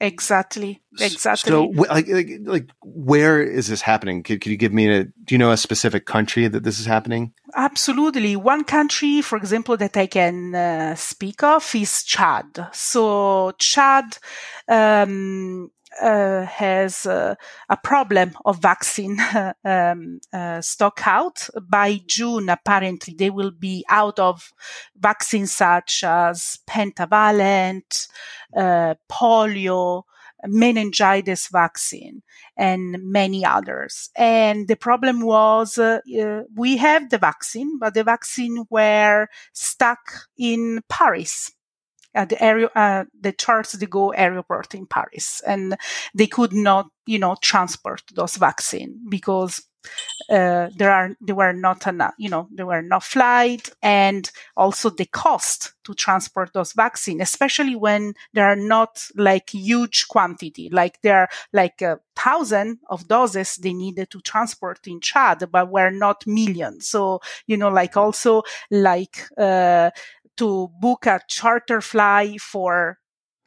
Exactly. 0.00 0.82
Exactly. 1.00 1.50
So, 1.50 1.66
like, 1.66 2.08
like, 2.08 2.28
like, 2.44 2.70
where 2.82 3.42
is 3.42 3.68
this 3.68 3.80
happening? 3.80 4.22
Could, 4.22 4.40
could 4.40 4.50
you 4.50 4.56
give 4.56 4.72
me 4.72 4.88
a? 4.88 5.04
Do 5.04 5.34
you 5.34 5.38
know 5.38 5.52
a 5.52 5.56
specific 5.56 6.04
country 6.04 6.48
that 6.48 6.64
this 6.64 6.78
is 6.78 6.86
happening? 6.86 7.32
Absolutely. 7.54 8.36
One 8.36 8.64
country, 8.64 9.22
for 9.22 9.36
example, 9.36 9.76
that 9.76 9.96
I 9.96 10.06
can 10.06 10.54
uh, 10.54 10.94
speak 10.96 11.42
of 11.42 11.74
is 11.74 12.02
Chad. 12.02 12.68
So, 12.72 13.52
Chad 13.58 14.18
um, 14.68 15.70
uh, 16.02 16.44
has 16.44 17.06
uh, 17.06 17.34
a 17.68 17.76
problem 17.76 18.36
of 18.44 18.60
vaccine 18.60 19.18
um, 19.64 20.20
uh, 20.32 20.60
stock 20.60 21.00
out. 21.06 21.48
By 21.68 22.00
June, 22.06 22.48
apparently, 22.48 23.14
they 23.14 23.30
will 23.30 23.50
be 23.50 23.84
out 23.88 24.18
of 24.18 24.52
vaccines 24.96 25.52
such 25.52 26.04
as 26.04 26.58
pentavalent, 26.68 28.08
uh, 28.56 28.94
polio, 29.10 30.04
meningitis 30.46 31.48
vaccine 31.48 32.22
and 32.56 32.96
many 33.02 33.44
others. 33.44 34.10
And 34.16 34.68
the 34.68 34.76
problem 34.76 35.20
was 35.20 35.78
uh, 35.78 36.00
uh, 36.20 36.42
we 36.54 36.76
have 36.76 37.10
the 37.10 37.18
vaccine, 37.18 37.78
but 37.78 37.94
the 37.94 38.04
vaccine 38.04 38.64
were 38.70 39.28
stuck 39.52 40.28
in 40.36 40.82
Paris 40.88 41.52
the 42.14 42.42
area, 42.42 42.68
uh, 42.74 43.04
the 43.20 43.32
Charles 43.32 43.72
de 43.72 43.86
Gaulle 43.86 44.14
airport 44.16 44.74
in 44.74 44.86
Paris, 44.86 45.42
and 45.46 45.76
they 46.14 46.26
could 46.26 46.52
not, 46.52 46.86
you 47.06 47.18
know, 47.18 47.36
transport 47.42 48.02
those 48.14 48.36
vaccine 48.36 49.00
because 49.08 49.62
uh, 50.30 50.68
there 50.76 50.90
are 50.90 51.14
there 51.20 51.34
were 51.34 51.52
not 51.52 51.86
enough, 51.86 52.14
you 52.18 52.28
know, 52.28 52.48
there 52.50 52.66
were 52.66 52.82
no 52.82 53.00
flight, 53.00 53.68
and 53.82 54.30
also 54.56 54.88
the 54.90 55.04
cost 55.06 55.74
to 55.84 55.94
transport 55.94 56.50
those 56.54 56.72
vaccine, 56.72 57.20
especially 57.20 57.76
when 57.76 58.14
there 58.32 58.46
are 58.46 58.56
not 58.56 59.04
like 59.16 59.50
huge 59.50 60.08
quantity, 60.08 60.70
like 60.72 61.00
there 61.02 61.20
are 61.20 61.28
like 61.52 61.82
a 61.82 62.00
thousand 62.16 62.78
of 62.88 63.08
doses 63.08 63.56
they 63.56 63.74
needed 63.74 64.08
to 64.10 64.20
transport 64.20 64.78
in 64.86 65.00
Chad, 65.00 65.46
but 65.50 65.70
were 65.70 65.90
not 65.90 66.26
millions. 66.26 66.88
So 66.88 67.20
you 67.46 67.56
know, 67.56 67.68
like 67.68 67.96
also 67.96 68.42
like 68.70 69.26
uh, 69.36 69.90
to 70.36 70.68
book 70.80 71.06
a 71.06 71.20
charter 71.28 71.80
fly 71.80 72.36
for 72.38 72.98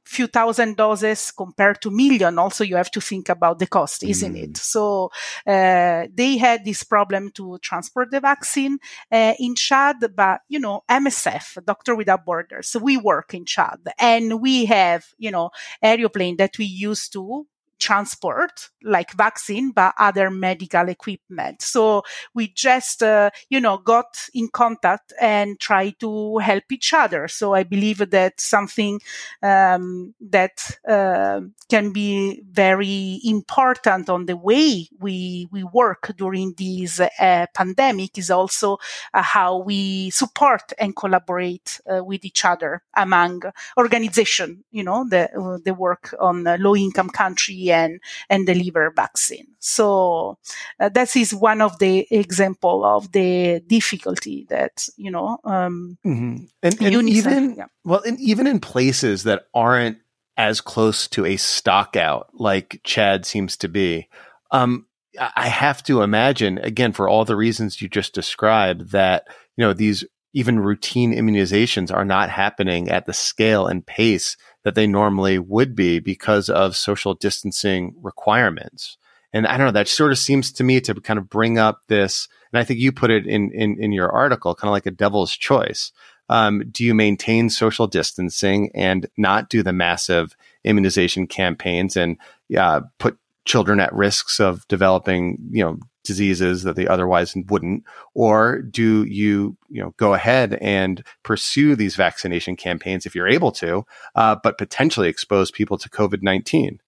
few 0.08 0.28
thousand 0.28 0.78
doses 0.78 1.32
compared 1.32 1.82
to 1.82 1.92
million 1.92 2.40
also 2.40 2.64
you 2.64 2.78
have 2.78 2.90
to 2.90 3.02
think 3.02 3.28
about 3.28 3.60
the 3.60 3.68
cost 3.68 4.04
isn't 4.04 4.36
mm. 4.36 4.44
it 4.44 4.58
so 4.58 5.12
uh, 5.46 6.08
they 6.14 6.38
had 6.38 6.64
this 6.64 6.84
problem 6.84 7.30
to 7.32 7.58
transport 7.62 8.10
the 8.10 8.22
vaccine 8.22 8.78
uh, 9.12 9.34
in 9.38 9.54
chad 9.54 9.98
but 10.16 10.40
you 10.48 10.60
know 10.60 10.82
msf 10.90 11.64
doctor 11.66 11.94
without 11.94 12.26
borders 12.26 12.76
we 12.82 12.96
work 12.96 13.34
in 13.34 13.44
chad 13.44 13.80
and 14.00 14.42
we 14.42 14.64
have 14.64 15.06
you 15.18 15.30
know 15.30 15.50
aeroplane 15.84 16.38
that 16.38 16.58
we 16.58 16.66
use 16.66 17.10
to 17.10 17.46
transport 17.80 18.70
like 18.84 19.12
vaccine 19.14 19.72
but 19.72 19.94
other 20.00 20.30
medical 20.30 20.88
equipment. 20.90 21.62
So 21.62 22.04
we 22.34 22.48
just 22.50 23.04
uh, 23.04 23.30
you 23.50 23.60
know 23.60 23.78
got 23.78 24.30
in 24.34 24.50
contact 24.50 25.14
and 25.20 25.60
try 25.60 25.92
to 26.00 26.38
help 26.40 26.72
each 26.72 26.94
other. 26.94 27.28
So 27.28 27.54
i 27.54 27.64
believe 27.64 28.10
that 28.10 28.40
something 28.40 29.00
um, 29.42 30.14
that 30.22 30.78
uh, 30.88 31.42
can 31.70 31.92
be 31.92 32.42
very 32.50 33.20
important 33.24 34.10
on 34.10 34.26
the 34.26 34.38
way 34.38 34.88
we 35.00 35.48
we 35.52 35.64
work 35.64 36.12
during 36.18 36.54
this 36.58 37.00
uh, 37.00 37.46
pandemic 37.54 38.18
is 38.18 38.32
also 38.32 38.78
uh, 39.14 39.22
how 39.22 39.58
we 39.58 40.10
support 40.10 40.74
and 40.80 40.96
collaborate 40.96 41.80
uh, 41.92 42.04
with 42.04 42.24
each 42.26 42.46
other 42.46 42.82
among 42.96 43.42
organization 43.78 44.64
you 44.72 44.84
know 44.84 45.06
the 45.10 45.62
the 45.66 45.74
work 45.74 46.14
on 46.20 46.44
low 46.60 46.76
income 46.76 47.10
country 47.10 47.67
and, 47.72 48.00
and 48.30 48.46
deliver 48.46 48.92
vaccine. 48.96 49.48
So 49.60 50.38
uh, 50.80 50.90
that 50.90 51.16
is 51.16 51.34
one 51.34 51.62
of 51.62 51.80
the 51.80 52.08
example 52.12 52.86
of 52.86 53.12
the 53.12 53.62
difficulty 53.66 54.46
that, 54.50 54.88
you 54.98 55.12
know, 55.12 55.40
um, 55.44 55.98
mm-hmm. 56.06 56.46
and, 56.64 56.82
and 56.82 57.10
even, 57.10 57.56
yeah. 57.56 57.66
well, 57.84 58.02
and 58.06 58.20
even 58.20 58.48
in 58.48 58.60
places 58.60 59.24
that 59.24 59.48
aren't 59.54 59.98
as 60.38 60.62
close 60.62 61.08
to 61.08 61.26
a 61.26 61.36
stock 61.38 61.96
out 61.96 62.30
like 62.34 62.80
Chad 62.84 63.26
seems 63.26 63.58
to 63.58 63.68
be, 63.68 64.08
um, 64.52 64.86
I 65.20 65.48
have 65.48 65.82
to 65.84 66.04
imagine, 66.04 66.60
again, 66.60 66.94
for 66.94 67.10
all 67.10 67.26
the 67.26 67.36
reasons 67.36 67.82
you 67.82 67.90
just 67.90 68.14
described, 68.14 68.92
that, 68.92 69.28
you 69.56 69.66
know, 69.66 69.74
these 69.74 70.06
even 70.34 70.60
routine 70.60 71.14
immunizations 71.14 71.92
are 71.92 72.06
not 72.06 72.30
happening 72.30 72.90
at 72.90 73.08
the 73.08 73.14
scale 73.14 73.66
and 73.66 73.84
pace 73.84 74.38
that 74.68 74.76
they 74.76 74.86
normally 74.86 75.40
would 75.40 75.78
be 75.78 75.98
because 75.98 76.50
of 76.50 76.76
social 76.76 77.14
distancing 77.14 77.96
requirements. 78.02 78.98
And 79.32 79.48
I 79.48 79.56
don't 79.56 79.68
know, 79.68 79.72
that 79.72 79.88
sort 79.88 80.12
of 80.12 80.18
seems 80.18 80.52
to 80.52 80.64
me 80.66 80.82
to 80.82 80.94
kind 80.96 81.18
of 81.18 81.30
bring 81.30 81.58
up 81.58 81.84
this, 81.88 82.28
and 82.52 82.60
I 82.60 82.66
think 82.66 82.82
you 82.82 82.92
put 82.92 83.10
it 83.10 83.26
in, 83.26 83.50
in, 83.54 83.82
in 83.82 83.94
your 83.94 84.12
article, 84.12 84.54
kind 84.56 84.68
of 84.68 84.74
like 84.74 84.86
a 84.86 84.92
devil's 84.92 85.32
choice. 85.32 85.94
Um, 86.28 86.64
do 86.70 86.84
you 86.84 86.94
maintain 86.94 87.50
social 87.50 87.88
distancing 87.88 88.70
and 88.76 89.08
not 89.16 89.48
do 89.48 89.64
the 89.64 89.72
massive 89.72 90.36
immunization 90.66 91.28
campaigns 91.28 91.96
and 91.96 92.18
uh, 92.58 92.82
put 92.98 93.18
children 93.48 93.80
at 93.80 93.94
risks 93.94 94.40
of 94.40 94.68
developing, 94.68 95.38
you 95.50 95.64
know, 95.64 95.80
diseases 96.04 96.64
that 96.64 96.76
they 96.76 96.88
otherwise 96.88 97.36
wouldn't? 97.50 97.84
Or 98.14 98.62
do 98.62 99.04
you, 99.06 99.58
you 99.70 99.82
know, 99.82 99.94
go 99.98 100.14
ahead 100.14 100.56
and 100.62 101.04
pursue 101.24 101.76
these 101.76 101.96
vaccination 101.96 102.56
campaigns 102.56 103.06
if 103.06 103.16
you're 103.16 103.28
able 103.28 103.52
to, 103.54 103.86
uh, 104.16 104.36
but 104.44 104.58
potentially 104.58 105.10
expose 105.10 105.50
people 105.50 105.78
to 105.80 105.90
COVID 105.90 106.22
19? 106.22 106.80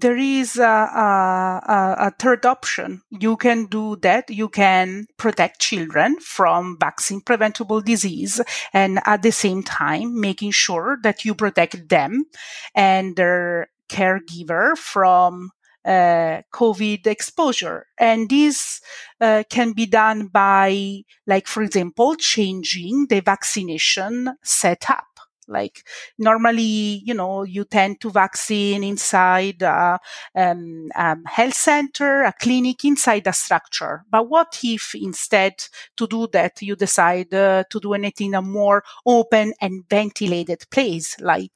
There 0.00 0.16
is 0.16 0.58
a, 0.58 0.62
a, 0.62 1.96
a, 1.98 2.12
third 2.20 2.44
option. 2.44 3.02
You 3.10 3.36
can 3.36 3.66
do 3.66 3.96
that. 3.96 4.30
You 4.30 4.48
can 4.48 5.06
protect 5.16 5.60
children 5.60 6.20
from 6.20 6.76
vaccine 6.78 7.20
preventable 7.20 7.80
disease 7.80 8.40
and 8.72 9.00
at 9.06 9.22
the 9.22 9.32
same 9.32 9.62
time 9.62 10.20
making 10.20 10.52
sure 10.52 10.98
that 11.02 11.24
you 11.24 11.34
protect 11.34 11.88
them 11.88 12.26
and 12.74 13.16
their 13.16 13.70
caregiver 13.88 14.76
from 14.76 15.50
uh, 15.84 16.42
COVID 16.52 17.06
exposure. 17.06 17.86
And 17.98 18.28
this 18.28 18.80
uh, 19.20 19.44
can 19.48 19.72
be 19.72 19.86
done 19.86 20.28
by, 20.28 21.02
like, 21.26 21.46
for 21.46 21.62
example, 21.62 22.14
changing 22.16 23.06
the 23.08 23.20
vaccination 23.20 24.34
setup. 24.42 25.07
Like 25.48 25.84
normally, 26.18 27.02
you 27.04 27.14
know, 27.14 27.42
you 27.42 27.64
tend 27.64 28.00
to 28.02 28.10
vaccine 28.10 28.84
inside 28.84 29.62
a 29.62 29.98
um, 30.34 30.88
um, 30.94 31.24
health 31.24 31.54
center, 31.54 32.22
a 32.22 32.32
clinic, 32.32 32.84
inside 32.84 33.26
a 33.26 33.32
structure. 33.32 34.04
But 34.10 34.28
what 34.28 34.58
if 34.62 34.94
instead 34.94 35.54
to 35.96 36.06
do 36.06 36.28
that, 36.32 36.60
you 36.62 36.76
decide 36.76 37.32
uh, 37.34 37.64
to 37.70 37.80
do 37.80 37.94
it 37.94 38.20
in 38.20 38.34
a 38.34 38.42
more 38.42 38.84
open 39.06 39.54
and 39.60 39.84
ventilated 39.88 40.64
place, 40.70 41.16
like 41.20 41.52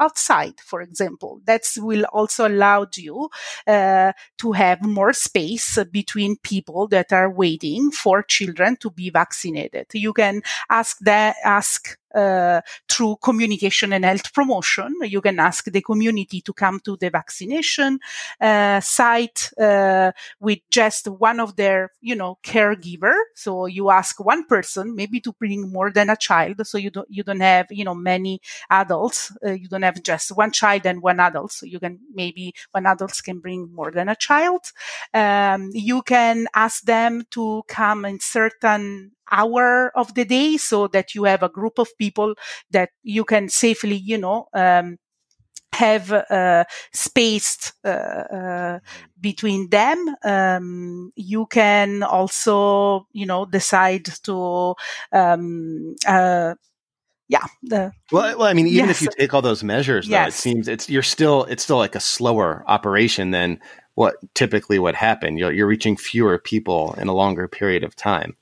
outside, 0.00 0.54
for 0.60 0.80
example? 0.80 1.40
That 1.44 1.62
will 1.76 2.04
also 2.12 2.48
allow 2.48 2.86
you 2.96 3.28
uh, 3.66 4.12
to 4.38 4.52
have 4.52 4.82
more 4.84 5.12
space 5.12 5.78
between 5.90 6.36
people 6.42 6.88
that 6.88 7.12
are 7.12 7.30
waiting 7.30 7.90
for 7.90 8.22
children 8.22 8.76
to 8.80 8.90
be 8.90 9.10
vaccinated. 9.10 9.86
You 9.92 10.12
can 10.12 10.42
ask 10.70 10.98
that, 11.00 11.36
ask 11.44 11.98
uh, 12.14 12.60
through 12.88 13.16
communication 13.22 13.92
and 13.92 14.04
health 14.04 14.32
promotion. 14.32 14.94
You 15.02 15.20
can 15.20 15.38
ask 15.38 15.64
the 15.64 15.82
community 15.82 16.40
to 16.42 16.52
come 16.52 16.80
to 16.80 16.96
the 16.96 17.10
vaccination 17.10 17.98
uh, 18.40 18.80
site 18.80 19.50
uh, 19.60 20.12
with 20.40 20.60
just 20.70 21.08
one 21.08 21.40
of 21.40 21.56
their, 21.56 21.90
you 22.00 22.14
know, 22.14 22.38
caregiver. 22.42 23.14
So 23.34 23.66
you 23.66 23.90
ask 23.90 24.24
one 24.24 24.44
person, 24.44 24.94
maybe 24.94 25.20
to 25.20 25.32
bring 25.32 25.72
more 25.72 25.90
than 25.90 26.10
a 26.10 26.16
child. 26.16 26.66
So 26.66 26.78
you 26.78 26.90
don't 26.90 27.08
you 27.10 27.22
don't 27.22 27.40
have, 27.40 27.66
you 27.70 27.84
know, 27.84 27.94
many 27.94 28.40
adults. 28.70 29.32
Uh, 29.44 29.52
you 29.52 29.68
don't 29.68 29.82
have 29.82 30.02
just 30.02 30.30
one 30.36 30.50
child 30.52 30.86
and 30.86 31.02
one 31.02 31.20
adult. 31.20 31.52
So 31.52 31.66
you 31.66 31.80
can 31.80 31.98
maybe 32.14 32.54
one 32.72 32.86
adult 32.86 33.20
can 33.22 33.38
bring 33.38 33.72
more 33.72 33.90
than 33.90 34.08
a 34.08 34.16
child. 34.16 34.72
Um, 35.12 35.70
you 35.72 36.02
can 36.02 36.46
ask 36.54 36.82
them 36.84 37.24
to 37.30 37.62
come 37.68 38.04
in 38.04 38.20
certain 38.20 39.12
hour 39.30 39.90
of 39.96 40.14
the 40.14 40.24
day 40.24 40.56
so 40.56 40.88
that 40.88 41.14
you 41.14 41.24
have 41.24 41.42
a 41.42 41.48
group 41.48 41.78
of 41.78 41.88
people 41.98 42.34
that 42.70 42.90
you 43.02 43.24
can 43.24 43.48
safely, 43.48 43.96
you 43.96 44.18
know, 44.18 44.48
um, 44.54 44.98
have 45.72 46.12
uh, 46.12 46.64
spaced 46.92 47.72
uh, 47.84 47.88
uh, 47.88 48.78
between 49.20 49.68
them. 49.70 50.14
Um, 50.24 51.12
you 51.16 51.46
can 51.46 52.02
also, 52.02 53.06
you 53.12 53.26
know, 53.26 53.44
decide 53.44 54.04
to, 54.24 54.74
um, 55.12 55.96
uh, 56.06 56.54
yeah. 57.28 57.44
The, 57.62 57.92
well, 58.12 58.38
well, 58.38 58.46
I 58.46 58.52
mean, 58.52 58.66
even 58.66 58.88
yes. 58.88 58.96
if 58.96 59.02
you 59.02 59.08
take 59.18 59.34
all 59.34 59.42
those 59.42 59.64
measures, 59.64 60.06
though, 60.06 60.12
yes. 60.12 60.36
it 60.36 60.40
seems 60.40 60.68
it's 60.68 60.88
you're 60.88 61.02
still 61.02 61.44
it's 61.44 61.64
still 61.64 61.78
like 61.78 61.94
a 61.94 62.00
slower 62.00 62.62
operation 62.66 63.30
than 63.30 63.60
what 63.94 64.16
typically 64.34 64.78
would 64.78 64.94
happen. 64.94 65.38
You're, 65.38 65.52
you're 65.52 65.66
reaching 65.66 65.96
fewer 65.96 66.38
people 66.38 66.94
in 66.98 67.08
a 67.08 67.14
longer 67.14 67.48
period 67.48 67.84
of 67.84 67.96
time. 67.96 68.36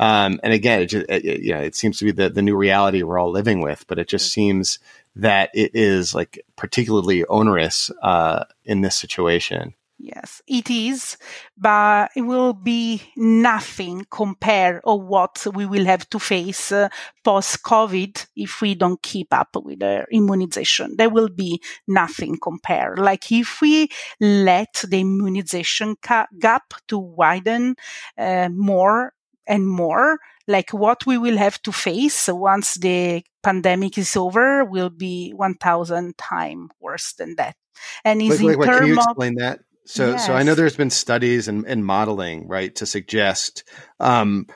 Um, 0.00 0.40
and 0.42 0.54
again, 0.54 0.80
it 0.80 0.86
just, 0.86 1.06
it, 1.10 1.24
it, 1.26 1.44
know, 1.44 1.60
it 1.60 1.74
seems 1.74 1.98
to 1.98 2.06
be 2.06 2.10
the, 2.10 2.30
the 2.30 2.40
new 2.40 2.56
reality 2.56 3.02
we're 3.02 3.18
all 3.18 3.30
living 3.30 3.60
with, 3.60 3.84
but 3.86 3.98
it 3.98 4.08
just 4.08 4.30
mm-hmm. 4.30 4.40
seems 4.40 4.78
that 5.14 5.50
it 5.52 5.72
is 5.74 6.14
like 6.14 6.42
particularly 6.56 7.26
onerous 7.26 7.90
uh, 8.02 8.44
in 8.64 8.80
this 8.80 8.96
situation. 8.96 9.74
Yes, 10.02 10.40
it 10.46 10.70
is, 10.70 11.18
but 11.58 12.10
it 12.16 12.22
will 12.22 12.54
be 12.54 13.02
nothing 13.14 14.06
compared 14.10 14.80
of 14.84 15.02
what 15.02 15.46
we 15.52 15.66
will 15.66 15.84
have 15.84 16.08
to 16.08 16.18
face 16.18 16.72
uh, 16.72 16.88
post 17.22 17.62
COVID 17.62 18.26
if 18.34 18.62
we 18.62 18.74
don't 18.74 19.02
keep 19.02 19.34
up 19.34 19.54
with 19.56 19.80
the 19.80 20.06
immunization. 20.10 20.94
There 20.96 21.10
will 21.10 21.28
be 21.28 21.60
nothing 21.86 22.38
compared. 22.42 22.98
Like 22.98 23.30
if 23.30 23.60
we 23.60 23.90
let 24.18 24.82
the 24.88 25.00
immunization 25.00 25.96
ca- 26.00 26.28
gap 26.38 26.72
to 26.88 26.98
widen 26.98 27.76
uh, 28.16 28.48
more 28.48 29.12
and 29.50 29.68
more. 29.68 30.18
Like 30.46 30.70
what 30.70 31.04
we 31.04 31.18
will 31.18 31.36
have 31.36 31.60
to 31.62 31.72
face 31.72 32.28
once 32.28 32.74
the 32.74 33.22
pandemic 33.42 33.98
is 33.98 34.16
over 34.16 34.64
will 34.64 34.90
be 34.90 35.32
1000 35.32 36.16
times 36.16 36.70
worse 36.80 37.12
than 37.14 37.34
that. 37.36 37.56
And 38.04 38.22
is 38.22 38.42
wait, 38.42 38.56
wait, 38.56 38.58
wait, 38.58 38.78
can 38.78 38.86
you 38.86 38.94
explain 38.94 39.32
of, 39.34 39.38
that? 39.40 39.60
So, 39.84 40.10
yes. 40.10 40.26
so 40.26 40.34
I 40.34 40.42
know 40.42 40.54
there's 40.54 40.76
been 40.76 40.90
studies 40.90 41.48
and, 41.48 41.66
and 41.66 41.84
modeling, 41.84 42.46
right, 42.46 42.74
to 42.76 42.86
suggest 42.86 43.64
um, 43.98 44.46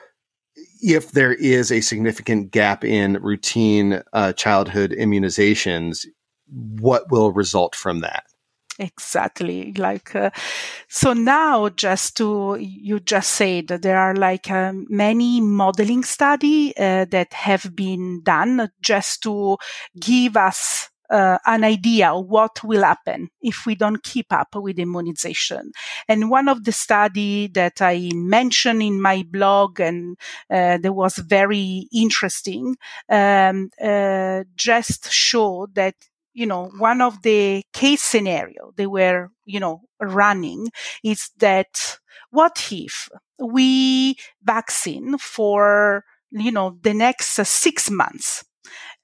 if 0.81 1.11
there 1.11 1.33
is 1.33 1.71
a 1.71 1.81
significant 1.81 2.51
gap 2.51 2.85
in 2.85 3.13
routine 3.21 4.01
uh, 4.13 4.33
childhood 4.33 4.91
immunizations, 4.91 6.05
what 6.47 7.11
will 7.11 7.31
result 7.33 7.75
from 7.75 8.01
that? 8.01 8.25
Exactly. 8.77 9.71
Like, 9.77 10.13
uh, 10.15 10.31
so 10.89 11.13
now 11.13 11.69
just 11.69 12.17
to, 12.17 12.57
you 12.59 12.99
just 12.99 13.31
said 13.31 13.67
there 13.67 13.97
are 13.97 14.13
like 14.15 14.51
uh, 14.51 14.73
many 14.89 15.39
modeling 15.39 16.03
study 16.03 16.75
uh, 16.77 17.05
that 17.05 17.31
have 17.33 17.73
been 17.73 18.21
done 18.23 18.69
just 18.81 19.23
to 19.23 19.57
give 19.97 20.35
us 20.35 20.89
uh, 21.09 21.37
an 21.45 21.63
idea 21.63 22.13
what 22.17 22.63
will 22.63 22.83
happen 22.83 23.29
if 23.41 23.65
we 23.65 23.75
don't 23.75 24.03
keep 24.03 24.33
up 24.33 24.55
with 24.55 24.77
immunization. 24.79 25.71
And 26.09 26.29
one 26.29 26.49
of 26.49 26.63
the 26.65 26.71
study 26.73 27.47
that 27.53 27.81
I 27.81 28.09
mentioned 28.13 28.81
in 28.81 28.99
my 29.01 29.23
blog 29.29 29.79
and 29.79 30.17
uh, 30.49 30.79
that 30.79 30.93
was 30.93 31.15
very 31.17 31.87
interesting 31.93 32.75
um, 33.09 33.69
uh, 33.81 34.43
just 34.55 35.09
showed 35.11 35.75
that 35.75 35.95
you 36.35 36.45
know, 36.45 36.71
one 36.77 37.01
of 37.01 37.23
the 37.23 37.63
case 37.73 38.03
scenario 38.03 38.71
they 38.77 38.87
were, 38.87 39.29
you 39.45 39.59
know, 39.59 39.81
running 40.01 40.69
is 41.03 41.31
that 41.39 41.99
what 42.31 42.69
if 42.71 43.09
we 43.39 44.17
vaccine 44.43 45.17
for, 45.17 46.03
you 46.31 46.51
know, 46.51 46.77
the 46.83 46.93
next 46.93 47.29
six 47.47 47.89
months 47.89 48.43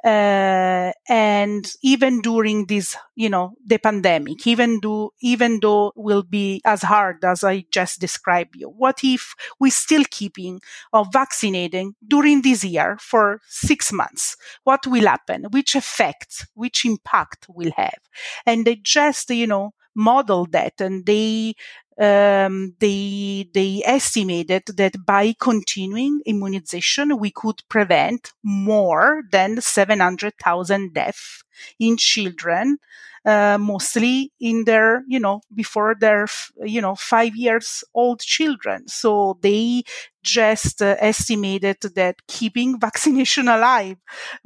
uh, 0.03 0.91
and 1.07 1.71
even 1.81 2.21
during 2.21 2.65
this, 2.65 2.97
you 3.15 3.29
know, 3.29 3.53
the 3.65 3.77
pandemic, 3.77 4.45
even 4.47 4.79
though, 4.81 5.13
even 5.21 5.59
though 5.61 5.93
will 5.95 6.23
be 6.23 6.61
as 6.65 6.81
hard 6.81 7.23
as 7.23 7.43
I 7.43 7.65
just 7.71 7.99
described 7.99 8.55
you, 8.55 8.67
what 8.69 9.01
if 9.03 9.35
we 9.59 9.69
still 9.69 10.03
keeping 10.09 10.61
or 10.91 11.05
vaccinating 11.11 11.95
during 12.07 12.41
this 12.41 12.63
year 12.63 12.97
for 12.99 13.41
six 13.47 13.91
months? 13.93 14.35
What 14.63 14.87
will 14.87 15.05
happen? 15.05 15.45
Which 15.51 15.75
effect, 15.75 16.47
which 16.55 16.85
impact 16.85 17.47
will 17.49 17.71
have? 17.77 17.99
And 18.45 18.65
they 18.65 18.75
just, 18.77 19.29
you 19.29 19.47
know, 19.47 19.73
model 19.95 20.45
that 20.47 20.79
and 20.79 21.05
they 21.05 21.53
um, 21.99 22.75
they 22.79 23.47
they 23.53 23.81
estimated 23.85 24.63
that 24.77 25.05
by 25.05 25.33
continuing 25.39 26.21
immunization, 26.25 27.17
we 27.19 27.31
could 27.31 27.61
prevent 27.69 28.33
more 28.43 29.23
than 29.31 29.61
700,000 29.61 30.93
deaths 30.93 31.43
in 31.79 31.97
children 31.97 32.77
uh, 33.25 33.57
mostly 33.59 34.31
in 34.39 34.63
their, 34.65 35.03
you 35.07 35.19
know, 35.19 35.41
before 35.53 35.95
their, 35.95 36.27
you 36.63 36.81
know, 36.81 36.95
five 36.95 37.35
years 37.35 37.83
old 37.93 38.19
children. 38.19 38.87
So 38.87 39.37
they 39.41 39.83
just 40.23 40.81
uh, 40.81 40.95
estimated 40.99 41.77
that 41.95 42.15
keeping 42.27 42.79
vaccination 42.79 43.47
alive 43.47 43.97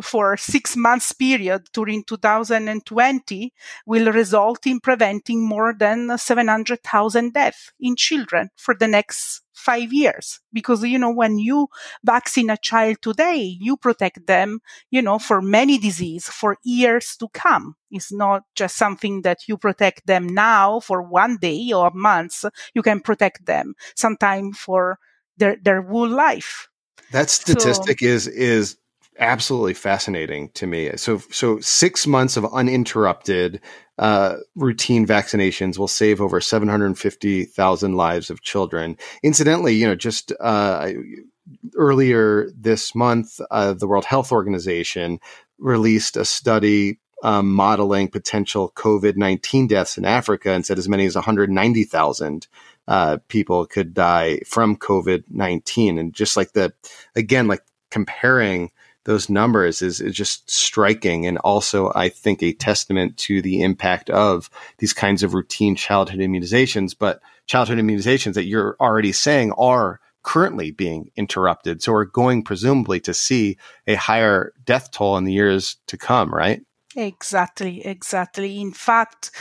for 0.01 0.38
six 0.38 0.75
months 0.75 1.11
period 1.11 1.67
during 1.73 2.03
2020 2.03 3.53
will 3.85 4.11
result 4.11 4.65
in 4.65 4.79
preventing 4.79 5.45
more 5.47 5.73
than 5.77 6.17
700,000 6.17 7.33
deaths 7.33 7.71
in 7.79 7.95
children 7.95 8.49
for 8.55 8.75
the 8.75 8.88
next 8.88 9.41
five 9.53 9.93
years. 9.93 10.39
Because 10.51 10.83
you 10.83 10.99
know 10.99 11.11
when 11.11 11.39
you 11.39 11.67
vaccine 12.03 12.49
a 12.49 12.57
child 12.57 12.97
today 13.01 13.57
you 13.59 13.77
protect 13.77 14.27
them 14.27 14.59
you 14.91 15.01
know 15.01 15.17
for 15.17 15.41
many 15.41 15.77
disease 15.77 16.27
for 16.27 16.57
years 16.63 17.15
to 17.17 17.27
come. 17.29 17.75
It's 17.91 18.11
not 18.11 18.43
just 18.55 18.75
something 18.75 19.21
that 19.21 19.47
you 19.47 19.57
protect 19.57 20.05
them 20.07 20.27
now 20.27 20.79
for 20.81 21.01
one 21.01 21.38
day 21.38 21.71
or 21.73 21.91
months. 21.91 22.43
You 22.73 22.81
can 22.81 22.99
protect 22.99 23.45
them 23.45 23.75
sometime 23.95 24.51
for 24.51 24.99
their 25.37 25.57
their 25.57 25.81
whole 25.81 26.09
life 26.09 26.69
that 27.11 27.29
statistic 27.29 27.99
so, 27.99 28.05
is 28.05 28.27
is 28.27 28.77
absolutely 29.19 29.73
fascinating 29.73 30.49
to 30.49 30.67
me. 30.67 30.91
So, 30.97 31.19
so 31.31 31.59
six 31.59 32.05
months 32.05 32.37
of 32.37 32.53
uninterrupted 32.53 33.61
uh, 33.97 34.37
routine 34.55 35.07
vaccinations 35.07 35.77
will 35.77 35.87
save 35.87 36.19
over 36.19 36.41
750,000 36.41 37.93
lives 37.93 38.29
of 38.29 38.41
children. 38.41 38.97
Incidentally, 39.23 39.73
you 39.73 39.87
know, 39.87 39.95
just 39.95 40.33
uh, 40.39 40.91
earlier 41.75 42.49
this 42.57 42.93
month, 42.93 43.39
uh, 43.51 43.73
the 43.73 43.87
World 43.87 44.05
Health 44.05 44.31
Organization 44.31 45.19
released 45.57 46.17
a 46.17 46.25
study 46.25 46.99
um, 47.23 47.53
modeling 47.53 48.09
potential 48.09 48.73
COVID 48.75 49.15
19 49.15 49.67
deaths 49.67 49.97
in 49.97 50.05
Africa 50.05 50.51
and 50.51 50.65
said 50.65 50.77
as 50.77 50.89
many 50.89 51.05
as 51.05 51.15
190,000 51.15 52.47
uh, 52.87 53.17
people 53.27 53.65
could 53.65 53.93
die 53.93 54.39
from 54.45 54.77
COVID 54.77 55.25
19. 55.29 55.97
And 55.97 56.13
just 56.13 56.37
like 56.37 56.53
the, 56.53 56.73
again, 57.15 57.47
like 57.47 57.61
comparing 57.91 58.71
those 59.05 59.29
numbers 59.29 59.81
is, 59.81 60.01
is 60.01 60.15
just 60.15 60.49
striking. 60.49 61.25
And 61.25 61.37
also, 61.39 61.91
I 61.95 62.09
think 62.09 62.41
a 62.41 62.53
testament 62.53 63.17
to 63.17 63.41
the 63.41 63.61
impact 63.61 64.09
of 64.09 64.49
these 64.79 64.93
kinds 64.93 65.23
of 65.23 65.33
routine 65.33 65.75
childhood 65.75 66.19
immunizations, 66.19 66.95
but 66.97 67.21
childhood 67.47 67.77
immunizations 67.77 68.33
that 68.33 68.45
you're 68.45 68.75
already 68.79 69.11
saying 69.11 69.51
are 69.53 69.99
currently 70.23 70.71
being 70.71 71.11
interrupted. 71.15 71.83
So 71.83 71.91
we're 71.91 72.05
going 72.05 72.43
presumably 72.43 72.99
to 73.01 73.13
see 73.13 73.57
a 73.85 73.93
higher 73.93 74.53
death 74.65 74.89
toll 74.91 75.17
in 75.17 75.23
the 75.23 75.33
years 75.33 75.77
to 75.87 75.97
come, 75.97 76.33
right? 76.33 76.63
Exactly, 76.97 77.86
exactly. 77.86 78.62
In 78.62 78.71
fact, 78.71 79.31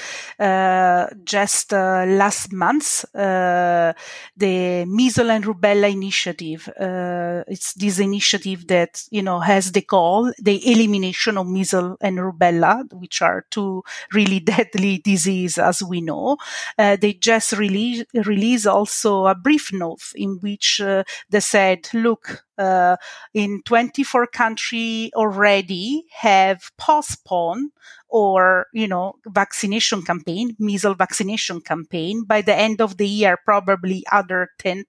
uh, 0.41 1.07
just 1.23 1.73
uh, 1.73 2.05
last 2.05 2.53
month, 2.53 3.05
uh, 3.15 3.93
the 4.37 4.85
Measles 4.87 5.29
and 5.29 5.45
Rubella 5.45 5.89
Initiative, 5.89 6.69
uh, 6.81 7.45
it's 7.47 7.73
this 7.75 8.01
initiative 8.01 8.67
that, 8.67 9.05
you 9.13 9.23
know, 9.23 9.39
has 9.39 9.71
the 9.71 9.83
goal, 9.83 10.33
the 10.43 10.69
elimination 10.73 11.39
of 11.39 11.47
measles 11.47 11.97
and 12.01 12.19
rubella, 12.19 12.93
which 12.93 13.23
are 13.23 13.47
two 13.53 13.85
really 14.13 14.41
deadly 14.53 14.99
diseases, 14.99 15.57
as 15.59 15.81
we 15.81 16.01
know. 16.01 16.37
Uh, 16.77 16.97
they 16.97 17.13
just 17.13 17.53
release, 17.53 18.05
release 18.27 18.67
also 18.67 19.27
a 19.27 19.35
brief 19.37 19.73
note 19.73 20.03
in 20.17 20.39
which 20.41 20.81
uh, 20.81 21.05
they 21.31 21.39
said, 21.39 21.89
look, 21.95 22.43
uh, 22.59 22.97
in 23.33 23.63
24 23.65 24.27
countries 24.29 25.11
already 25.15 26.05
have 26.13 26.71
postponed 26.79 27.71
or 28.09 28.67
you 28.73 28.87
know 28.87 29.15
vaccination 29.27 30.03
campaign 30.03 30.57
measles 30.59 30.97
vaccination 30.97 31.61
campaign. 31.61 32.25
By 32.25 32.43
the 32.43 32.55
end 32.55 32.81
of 32.81 32.97
the 32.97 33.09
year 33.09 33.39
probably 33.45 34.05
other 34.11 34.49
10 34.59 34.85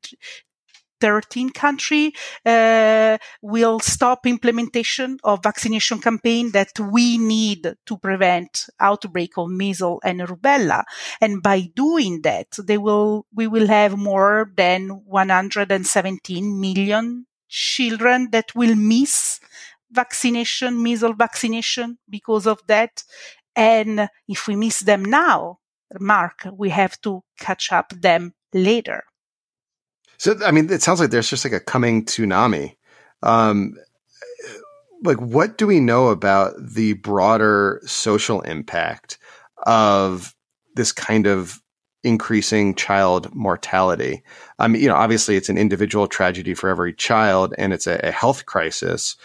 13 1.01 1.49
country 1.49 2.13
uh, 2.45 3.17
will 3.41 3.79
stop 3.79 4.25
implementation 4.25 5.17
of 5.23 5.43
vaccination 5.43 5.99
campaign 5.99 6.51
that 6.51 6.71
we 6.79 7.17
need 7.17 7.75
to 7.85 7.97
prevent 7.97 8.65
outbreak 8.79 9.37
of 9.37 9.49
measles 9.49 9.99
and 10.03 10.21
rubella. 10.21 10.83
And 11.21 11.43
by 11.43 11.69
doing 11.75 12.21
that 12.21 12.47
they 12.63 12.77
will 12.77 13.25
we 13.33 13.47
will 13.47 13.67
have 13.67 13.97
more 13.97 14.51
than 14.55 14.89
117 15.05 16.59
million 16.59 17.25
children 17.47 18.29
that 18.31 18.55
will 18.55 18.75
miss 18.75 19.39
vaccination, 19.91 20.81
measles 20.81 21.15
vaccination 21.17 21.97
because 22.09 22.47
of 22.47 22.61
that. 22.67 23.03
And 23.55 24.09
if 24.27 24.47
we 24.47 24.55
miss 24.55 24.79
them 24.79 25.03
now, 25.05 25.59
Mark, 25.99 26.47
we 26.53 26.69
have 26.69 26.99
to 27.01 27.23
catch 27.39 27.71
up 27.71 27.89
them 27.89 28.33
later. 28.53 29.03
So, 30.17 30.35
I 30.45 30.51
mean, 30.51 30.71
it 30.71 30.81
sounds 30.81 30.99
like 30.99 31.11
there's 31.11 31.29
just 31.29 31.45
like 31.45 31.53
a 31.53 31.59
coming 31.59 32.05
tsunami. 32.05 32.75
Um, 33.21 33.75
like, 35.03 35.17
what 35.17 35.57
do 35.57 35.67
we 35.67 35.79
know 35.79 36.09
about 36.09 36.53
the 36.57 36.93
broader 36.93 37.81
social 37.85 38.41
impact 38.41 39.17
of 39.65 40.35
this 40.75 40.91
kind 40.91 41.27
of 41.27 41.61
increasing 42.05 42.75
child 42.75 43.33
mortality. 43.33 44.23
I 44.59 44.67
mean, 44.67 44.81
you 44.81 44.87
know, 44.87 44.95
obviously 44.95 45.35
it's 45.35 45.49
an 45.49 45.57
individual 45.57 46.07
tragedy 46.07 46.53
for 46.53 46.69
every 46.69 46.93
child 46.93 47.53
and 47.57 47.73
it's 47.73 47.87
a, 47.87 47.99
a 48.03 48.11
health 48.11 48.45
crisis. 48.45 49.17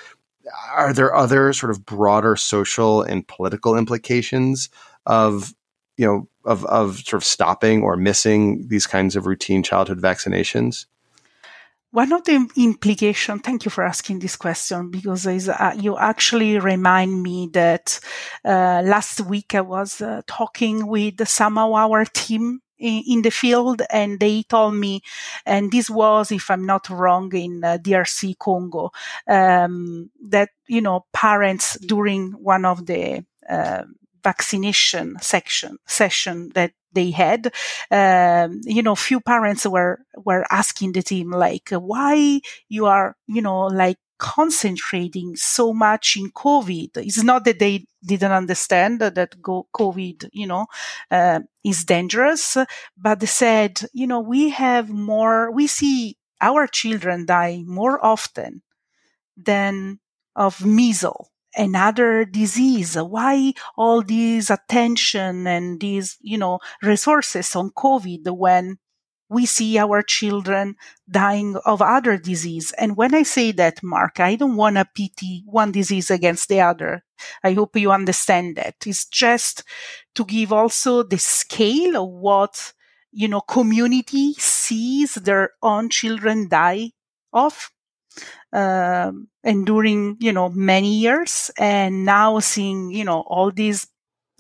Are 0.74 0.92
there 0.92 1.14
other 1.14 1.52
sort 1.52 1.70
of 1.70 1.84
broader 1.84 2.34
social 2.34 3.02
and 3.02 3.26
political 3.28 3.76
implications 3.76 4.70
of, 5.06 5.54
you 5.96 6.06
know, 6.06 6.28
of, 6.44 6.64
of 6.64 6.98
sort 6.98 7.22
of 7.22 7.24
stopping 7.24 7.82
or 7.82 7.96
missing 7.96 8.66
these 8.68 8.86
kinds 8.86 9.14
of 9.14 9.26
routine 9.26 9.62
childhood 9.62 10.00
vaccinations? 10.00 10.86
One 11.92 12.12
of 12.12 12.22
the 12.22 12.48
implications, 12.56 13.42
thank 13.42 13.64
you 13.64 13.70
for 13.70 13.82
asking 13.82 14.20
this 14.20 14.36
question 14.36 14.92
because 14.92 15.26
uh, 15.26 15.74
you 15.76 15.98
actually 15.98 16.56
remind 16.60 17.20
me 17.20 17.48
that 17.52 17.98
uh, 18.44 18.80
last 18.84 19.20
week 19.22 19.56
I 19.56 19.60
was 19.62 20.00
uh, 20.00 20.22
talking 20.28 20.86
with 20.86 21.26
some 21.26 21.58
of 21.58 21.72
our 21.72 22.04
team 22.04 22.60
in, 22.80 23.22
the 23.22 23.30
field 23.30 23.82
and 23.90 24.18
they 24.18 24.42
told 24.44 24.74
me, 24.74 25.02
and 25.46 25.70
this 25.70 25.90
was, 25.90 26.32
if 26.32 26.50
I'm 26.50 26.66
not 26.66 26.88
wrong, 26.88 27.34
in 27.34 27.62
uh, 27.62 27.78
DRC 27.78 28.34
Congo, 28.38 28.90
um, 29.28 30.10
that, 30.28 30.50
you 30.68 30.80
know, 30.80 31.04
parents 31.12 31.78
during 31.80 32.32
one 32.32 32.64
of 32.64 32.86
the 32.86 33.24
uh, 33.48 33.82
vaccination 34.22 35.16
section 35.20 35.78
session 35.86 36.50
that 36.54 36.72
they 36.92 37.10
had 37.10 37.52
um, 37.90 38.60
you 38.64 38.82
know 38.82 38.94
few 38.94 39.20
parents 39.20 39.64
were 39.66 40.00
were 40.24 40.44
asking 40.50 40.92
the 40.92 41.02
team 41.02 41.30
like 41.30 41.70
why 41.70 42.40
you 42.68 42.86
are 42.86 43.16
you 43.26 43.40
know 43.40 43.66
like 43.66 43.96
concentrating 44.20 45.34
so 45.34 45.72
much 45.72 46.16
in 46.16 46.30
COVID. 46.30 46.90
It's 46.98 47.24
not 47.24 47.44
that 47.46 47.58
they 47.58 47.86
didn't 48.04 48.32
understand 48.32 49.00
that, 49.00 49.16
COVID, 49.42 50.28
you 50.32 50.46
know, 50.46 50.66
uh, 51.10 51.40
is 51.64 51.84
dangerous, 51.84 52.56
but 52.96 53.20
they 53.20 53.26
said, 53.26 53.80
you 53.92 54.06
know, 54.06 54.20
we 54.20 54.50
have 54.50 54.90
more, 54.90 55.50
we 55.50 55.66
see 55.66 56.16
our 56.40 56.66
children 56.66 57.26
die 57.26 57.62
more 57.66 58.04
often 58.04 58.62
than 59.36 59.98
of 60.36 60.64
measles 60.64 61.30
another 61.56 62.24
disease 62.24 62.96
why 62.96 63.52
all 63.76 64.02
this 64.02 64.50
attention 64.50 65.46
and 65.46 65.80
these 65.80 66.16
you 66.20 66.38
know 66.38 66.58
resources 66.82 67.56
on 67.56 67.70
covid 67.70 68.20
when 68.30 68.78
we 69.30 69.46
see 69.46 69.78
our 69.78 70.02
children 70.02 70.76
dying 71.08 71.56
of 71.64 71.80
other 71.80 72.18
disease. 72.18 72.72
And 72.76 72.96
when 72.96 73.14
I 73.14 73.22
say 73.22 73.52
that, 73.52 73.80
Mark, 73.82 74.18
I 74.18 74.34
don't 74.34 74.56
want 74.56 74.76
to 74.76 74.84
pity 74.84 75.44
one 75.46 75.70
disease 75.70 76.10
against 76.10 76.48
the 76.48 76.60
other. 76.60 77.04
I 77.44 77.52
hope 77.52 77.76
you 77.76 77.92
understand 77.92 78.56
that. 78.56 78.74
It's 78.84 79.06
just 79.06 79.62
to 80.16 80.24
give 80.24 80.52
also 80.52 81.04
the 81.04 81.18
scale 81.18 82.02
of 82.02 82.10
what, 82.10 82.72
you 83.12 83.28
know, 83.28 83.40
community 83.40 84.34
sees 84.34 85.14
their 85.14 85.50
own 85.62 85.90
children 85.90 86.48
die 86.48 86.90
of. 87.32 87.70
Um, 88.52 89.28
and 89.44 89.64
during, 89.64 90.16
you 90.18 90.32
know, 90.32 90.48
many 90.48 90.98
years 90.98 91.52
and 91.56 92.04
now 92.04 92.40
seeing, 92.40 92.90
you 92.90 93.04
know, 93.04 93.20
all 93.20 93.52
these 93.52 93.86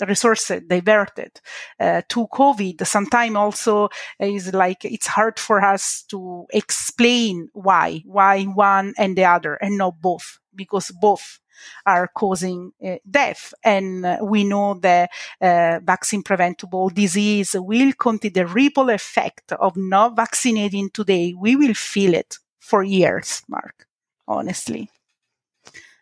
resources 0.06 0.62
diverted 0.68 1.40
uh, 1.78 2.02
to 2.08 2.26
COVID. 2.28 2.86
Sometimes 2.86 3.36
also 3.36 3.88
is 4.18 4.52
like 4.52 4.84
it's 4.84 5.06
hard 5.06 5.38
for 5.38 5.64
us 5.64 6.02
to 6.10 6.46
explain 6.50 7.48
why, 7.52 8.02
why 8.06 8.44
one 8.44 8.94
and 8.98 9.16
the 9.16 9.24
other 9.24 9.54
and 9.54 9.78
not 9.78 10.00
both, 10.00 10.38
because 10.54 10.90
both 10.90 11.40
are 11.86 12.08
causing 12.08 12.72
uh, 12.84 12.96
death. 13.08 13.52
And 13.64 14.04
uh, 14.04 14.18
we 14.22 14.44
know 14.44 14.74
that 14.74 15.10
uh, 15.40 15.80
vaccine 15.82 16.22
preventable 16.22 16.88
disease 16.88 17.54
will 17.58 17.92
continue 17.92 18.32
the 18.32 18.46
ripple 18.46 18.90
effect 18.90 19.52
of 19.52 19.76
not 19.76 20.16
vaccinating 20.16 20.90
today. 20.90 21.34
We 21.38 21.56
will 21.56 21.74
feel 21.74 22.14
it 22.14 22.38
for 22.58 22.82
years, 22.82 23.42
Mark, 23.48 23.86
honestly. 24.26 24.90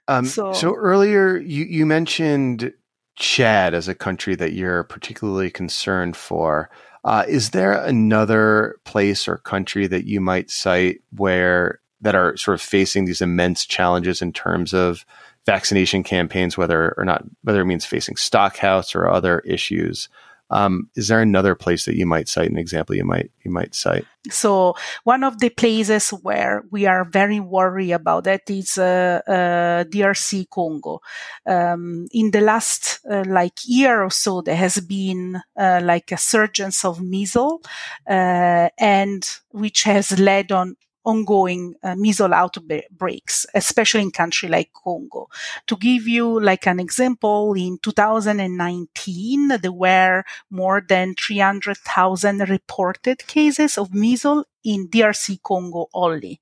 Um, 0.07 0.25
so, 0.25 0.53
so 0.53 0.75
earlier 0.75 1.37
you, 1.37 1.65
you 1.65 1.85
mentioned 1.85 2.73
Chad 3.19 3.75
as 3.75 3.89
a 3.89 3.95
country 3.95 4.35
that 4.37 4.53
you're 4.53 4.85
particularly 4.85 5.51
concerned 5.51 6.17
for. 6.17 6.71
Uh, 7.05 7.25
is 7.27 7.51
there 7.51 7.73
another 7.73 8.77
place 8.85 9.27
or 9.27 9.39
country 9.39 9.87
that 9.87 10.05
you 10.05 10.21
might 10.21 10.51
cite 10.51 11.01
where 11.17 11.81
that 12.01 12.15
are 12.15 12.37
sort 12.37 12.55
of 12.55 12.61
facing 12.61 13.05
these 13.05 13.21
immense 13.21 13.67
challenges 13.67 14.23
in 14.23 14.33
terms 14.33 14.73
of 14.73 15.05
vaccination 15.47 16.03
campaigns, 16.05 16.57
whether 16.57 16.95
or 16.97 17.05
not 17.05 17.25
whether 17.43 17.63
it 17.63 17.67
means 17.67 17.85
facing 17.85 18.15
stockouts 18.15 18.95
or 18.95 19.09
other 19.09 19.41
issues? 19.41 20.09
Um, 20.51 20.91
is 20.97 21.09
there 21.09 21.21
another 21.21 21.55
place 21.55 21.85
that 21.85 21.97
you 21.97 22.07
might 22.07 22.29
cite 22.29 22.51
an 22.51 22.59
example 22.59 22.97
you 22.97 23.05
might 23.05 23.31
you 23.45 23.51
might 23.51 23.75
cite? 23.75 24.07
So 24.31 24.75
one 25.05 25.25
of 25.25 25.39
the 25.39 25.51
places 25.51 26.11
where 26.11 26.65
we 26.71 26.87
are 26.87 27.05
very 27.05 27.41
worried 27.41 27.93
about 27.93 28.25
that 28.25 28.49
is 28.49 28.79
uh, 28.79 29.21
uh, 29.27 29.85
DRC 29.85 30.49
Congo. 30.51 31.01
Um, 31.47 32.07
in 32.13 32.31
the 32.31 32.41
last 32.41 33.01
uh, 33.11 33.25
like 33.27 33.59
year 33.65 34.03
or 34.03 34.11
so, 34.11 34.41
there 34.41 34.57
has 34.57 34.81
been 34.81 35.41
uh, 35.57 35.81
like 35.83 36.13
a 36.13 36.17
surge 36.17 36.61
of 36.61 37.01
measles, 37.01 37.61
uh, 38.09 38.69
and 38.79 39.29
which 39.51 39.85
has 39.85 40.19
led 40.19 40.53
on 40.53 40.77
ongoing 41.09 41.75
uh, 41.83 41.94
measles 41.97 42.33
outbreaks, 42.33 43.47
especially 43.55 44.03
in 44.03 44.11
country 44.11 44.49
like 44.49 44.71
Congo. 44.73 45.29
To 45.66 45.77
give 45.77 46.07
you 46.07 46.40
like 46.40 46.66
an 46.66 46.81
example, 46.81 47.55
in 47.55 47.79
2019, 47.83 49.49
there 49.62 49.73
were 49.73 50.25
more 50.51 50.83
than 50.87 51.14
300,000 51.14 52.49
reported 52.49 53.27
cases 53.27 53.79
of 53.79 53.94
measles 53.94 54.44
in 54.64 54.88
DRC 54.88 55.42
Congo 55.42 55.88
only. 55.94 56.40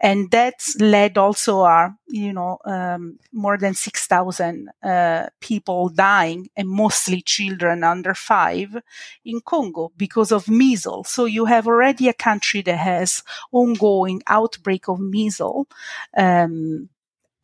And 0.00 0.30
that's 0.30 0.78
led 0.80 1.16
also 1.16 1.60
our, 1.60 1.96
you 2.08 2.32
know, 2.32 2.58
um, 2.64 3.18
more 3.32 3.56
than 3.56 3.74
6,000 3.74 4.68
uh, 4.82 5.26
people 5.40 5.88
dying 5.88 6.48
and 6.56 6.68
mostly 6.68 7.22
children 7.22 7.84
under 7.84 8.14
five 8.14 8.76
in 9.24 9.40
Congo 9.40 9.92
because 9.96 10.32
of 10.32 10.48
measles. 10.48 11.08
So 11.08 11.24
you 11.24 11.44
have 11.46 11.66
already 11.66 12.08
a 12.08 12.12
country 12.14 12.62
that 12.62 12.78
has 12.78 13.22
ongoing 13.52 14.22
outbreak 14.26 14.88
of 14.88 15.00
measles. 15.00 15.66
Um, 16.16 16.88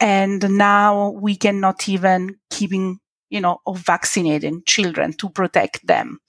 and 0.01 0.57
now 0.57 1.11
we 1.11 1.37
cannot 1.37 1.89
even 1.89 2.39
keeping 2.51 3.01
you 3.31 3.41
know 3.41 3.61
of 3.67 3.79
vaccinating 3.79 4.63
children 4.65 5.13
to 5.13 5.29
protect 5.29 5.87
them 5.87 6.21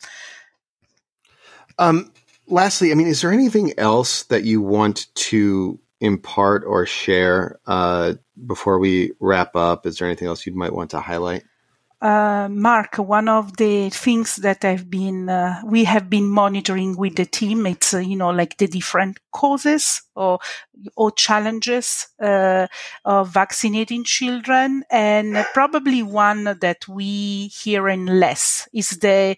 um 1.77 2.11
lastly 2.49 2.91
i 2.91 2.95
mean 2.95 3.07
is 3.07 3.21
there 3.21 3.31
anything 3.31 3.77
else 3.77 4.23
that 4.23 4.43
you 4.43 4.61
want 4.61 5.13
to 5.15 5.79
impart 6.01 6.63
or 6.65 6.85
share 6.85 7.59
uh, 7.67 8.13
before 8.47 8.79
we 8.79 9.11
wrap 9.19 9.55
up 9.55 9.85
is 9.85 9.97
there 9.97 10.07
anything 10.07 10.27
else 10.27 10.45
you 10.45 10.53
might 10.53 10.73
want 10.73 10.89
to 10.89 10.99
highlight 10.99 11.43
uh, 12.01 12.47
Mark, 12.49 12.95
one 12.95 13.27
of 13.27 13.57
the 13.57 13.89
things 13.89 14.37
that 14.37 14.63
I've 14.63 14.89
been, 14.89 15.27
uh, 15.27 15.61
we 15.65 15.83
have 15.83 16.09
been 16.09 16.29
monitoring 16.29 16.95
with 16.95 17.17
the 17.17 17.25
team, 17.25 17.65
it's, 17.65 17.93
uh, 17.93 17.97
you 17.97 18.15
know, 18.15 18.29
like 18.29 18.55
the 18.55 18.67
different 18.67 19.19
causes 19.33 20.03
or, 20.15 20.39
or 20.95 21.11
challenges, 21.11 22.07
uh, 22.21 22.67
of 23.03 23.29
vaccinating 23.29 24.05
children. 24.05 24.85
And 24.89 25.45
probably 25.53 26.01
one 26.01 26.45
that 26.45 26.87
we 26.87 27.47
hear 27.47 27.89
in 27.89 28.05
less 28.05 28.69
is 28.73 28.91
the, 28.91 29.35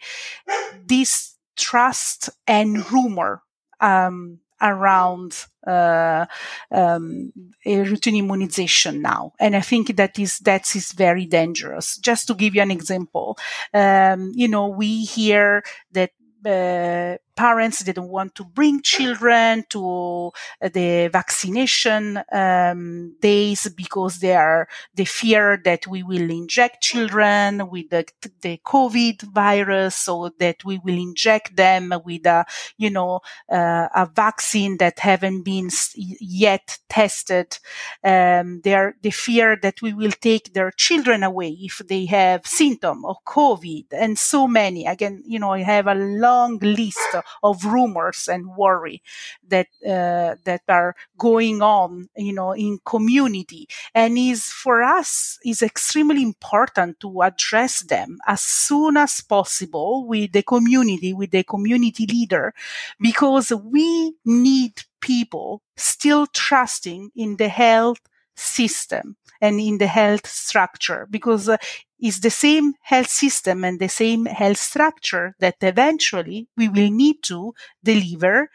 distrust 1.62 2.30
and 2.47 2.91
rumor, 2.91 3.41
um, 3.80 4.39
around 4.62 5.45
uh, 5.67 6.26
um, 6.71 7.32
routine 7.65 8.17
immunization 8.17 9.02
now, 9.02 9.34
and 9.39 9.56
I 9.56 9.62
think 9.62 9.95
that 9.95 10.19
is 10.19 10.39
that 10.39 10.76
is 10.76 10.91
very 10.91 11.26
dangerous. 11.26 11.97
Just 11.97 12.28
to 12.28 12.36
give 12.36 12.56
you 12.56 12.62
an 12.62 12.71
example, 12.71 13.38
um, 13.74 14.32
you 14.36 14.47
know, 14.47 14.67
we 14.67 15.06
hear 15.06 15.63
that 15.93 16.12
uh, 16.45 17.17
parents 17.35 17.83
didn't 17.83 18.09
want 18.09 18.35
to 18.35 18.43
bring 18.43 18.81
children 18.81 19.63
to 19.69 20.31
uh, 20.61 20.69
the 20.73 21.09
vaccination 21.11 22.21
um, 22.31 23.15
days 23.21 23.69
because 23.75 24.19
they 24.19 24.35
are 24.35 24.67
they 24.93 25.05
fear 25.05 25.59
that 25.63 25.87
we 25.87 26.03
will 26.03 26.29
inject 26.29 26.81
children 26.83 27.69
with 27.69 27.89
the, 27.89 28.05
the 28.41 28.59
COVID 28.65 29.21
virus, 29.23 29.95
so 29.95 30.31
that 30.39 30.63
we 30.65 30.79
will 30.83 30.97
inject 30.97 31.55
them 31.55 31.93
with 32.05 32.25
a 32.25 32.45
you 32.77 32.89
know 32.89 33.21
uh, 33.51 33.87
a 33.95 34.09
vaccine 34.13 34.77
that 34.77 34.99
haven't 34.99 35.43
been 35.43 35.69
yet 35.95 36.79
tested. 36.89 37.57
Um, 38.03 38.61
they 38.63 38.73
are 38.73 38.95
they 39.01 39.11
fear 39.11 39.57
that 39.61 39.81
we 39.81 39.93
will 39.93 40.11
take 40.11 40.53
their 40.53 40.71
children 40.71 41.23
away 41.23 41.57
if 41.59 41.81
they 41.87 42.05
have 42.05 42.45
symptom 42.45 43.05
of 43.05 43.17
COVID, 43.25 43.87
and 43.91 44.17
so 44.17 44.47
many. 44.47 44.85
Again, 44.85 45.23
you 45.25 45.39
know, 45.39 45.51
I 45.51 45.61
have 45.61 45.87
a 45.87 45.95
long 45.95 46.57
list 46.59 46.99
of 47.43 47.65
rumors 47.65 48.27
and 48.27 48.55
worry 48.55 49.01
that 49.47 49.67
uh, 49.86 50.36
that 50.45 50.62
are 50.67 50.95
going 51.17 51.62
on, 51.62 52.10
you 52.15 52.34
know, 52.34 52.51
in 52.51 52.79
community, 52.86 53.67
and 53.93 54.17
is 54.17 54.45
for 54.45 54.84
us 54.84 55.38
is 55.45 55.62
extremely 55.62 56.23
important 56.23 56.99
to 56.99 57.21
address 57.21 57.81
them 57.81 58.17
as 58.27 58.41
soon 58.41 58.97
as 58.97 59.21
possible 59.21 60.07
with 60.07 60.31
the 60.31 60.43
community, 60.43 61.13
with 61.13 61.31
the 61.31 61.43
community 61.43 62.05
leader, 62.05 62.53
because 62.99 63.51
we 63.51 64.13
need 64.25 64.73
people 65.01 65.62
still 65.77 66.27
trusting 66.27 67.12
in 67.15 67.38
the 67.38 67.49
health 67.49 67.99
system 68.36 69.15
and 69.41 69.60
in 69.60 69.77
the 69.77 69.88
health 69.88 70.27
structure. 70.27 71.07
Because 71.10 71.49
uh, 71.49 71.57
it's 72.01 72.19
the 72.19 72.31
same 72.31 72.73
health 72.81 73.09
system 73.09 73.63
and 73.63 73.79
the 73.79 73.87
same 73.87 74.25
health 74.25 74.57
structure 74.57 75.35
that 75.39 75.57
eventually 75.61 76.47
we 76.57 76.67
will 76.67 76.89
need 76.89 77.21
to 77.23 77.53
deliver 77.83 78.49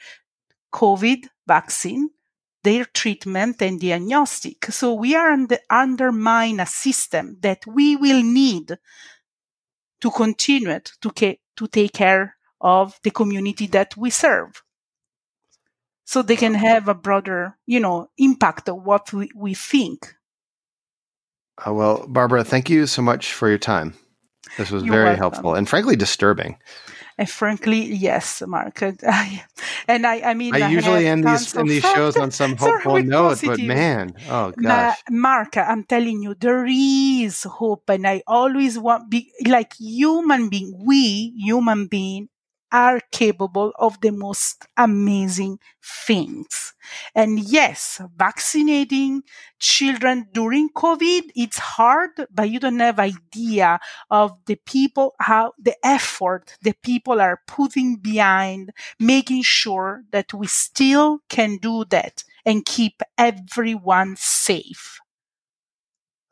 COVID 0.72 1.28
vaccine, 1.46 2.10
their 2.64 2.84
treatment 2.84 3.62
and 3.62 3.80
diagnostic. 3.80 4.66
So 4.66 4.94
we 4.94 5.14
are 5.14 5.30
under, 5.30 5.58
undermine 5.70 6.58
a 6.58 6.66
system 6.66 7.36
that 7.40 7.64
we 7.66 7.94
will 7.94 8.22
need 8.22 8.76
to 10.00 10.10
continue 10.10 10.80
to, 11.00 11.10
ca- 11.12 11.40
to 11.56 11.68
take 11.68 11.92
care 11.92 12.36
of 12.60 12.98
the 13.04 13.12
community 13.12 13.68
that 13.68 13.96
we 13.96 14.10
serve. 14.10 14.62
So 16.04 16.22
they 16.22 16.36
can 16.36 16.54
have 16.54 16.88
a 16.88 16.94
broader, 16.94 17.56
you 17.64 17.78
know, 17.78 18.10
impact 18.18 18.68
of 18.68 18.82
what 18.82 19.12
we, 19.12 19.30
we 19.36 19.54
think 19.54 20.15
uh, 21.64 21.72
well, 21.72 22.06
Barbara, 22.06 22.44
thank 22.44 22.68
you 22.68 22.86
so 22.86 23.02
much 23.02 23.32
for 23.32 23.48
your 23.48 23.58
time. 23.58 23.94
This 24.58 24.70
was 24.70 24.82
You're 24.82 24.92
very 24.92 25.04
welcome. 25.04 25.20
helpful 25.20 25.54
and 25.54 25.68
frankly 25.68 25.96
disturbing. 25.96 26.56
And 27.18 27.28
frankly, 27.28 27.80
yes, 27.94 28.42
Mark. 28.46 28.82
and 28.82 30.06
I, 30.06 30.20
I 30.20 30.34
mean, 30.34 30.54
I, 30.54 30.66
I 30.66 30.68
usually 30.68 31.06
end 31.06 31.24
these 31.24 31.54
in 31.54 31.66
these 31.66 31.82
shows 31.94 32.16
on 32.16 32.30
some 32.30 32.56
hopeful 32.56 33.02
note, 33.02 33.40
positive. 33.40 33.56
but 33.56 33.64
man, 33.64 34.12
oh 34.28 34.52
gosh, 34.52 34.98
Mark, 35.10 35.56
I'm 35.56 35.84
telling 35.84 36.22
you, 36.22 36.34
there 36.34 36.66
is 36.66 37.44
hope, 37.44 37.88
and 37.88 38.06
I 38.06 38.22
always 38.26 38.78
want 38.78 39.08
be 39.08 39.32
like 39.46 39.72
human 39.80 40.50
being. 40.50 40.76
We 40.84 41.32
human 41.38 41.86
being 41.86 42.28
are 42.72 43.00
capable 43.12 43.72
of 43.78 44.00
the 44.00 44.10
most 44.10 44.66
amazing 44.76 45.58
things. 45.82 46.74
And 47.14 47.38
yes, 47.38 48.00
vaccinating 48.16 49.22
children 49.58 50.28
during 50.32 50.70
COVID, 50.70 51.30
it's 51.34 51.58
hard, 51.58 52.10
but 52.30 52.50
you 52.50 52.60
don't 52.60 52.78
have 52.80 52.98
idea 52.98 53.78
of 54.10 54.32
the 54.46 54.56
people, 54.66 55.14
how 55.20 55.52
the 55.58 55.74
effort 55.84 56.56
the 56.62 56.74
people 56.82 57.20
are 57.20 57.40
putting 57.46 57.96
behind 57.96 58.72
making 58.98 59.42
sure 59.42 60.02
that 60.12 60.32
we 60.34 60.46
still 60.46 61.20
can 61.28 61.56
do 61.58 61.84
that 61.90 62.24
and 62.44 62.64
keep 62.64 63.02
everyone 63.18 64.16
safe. 64.16 65.00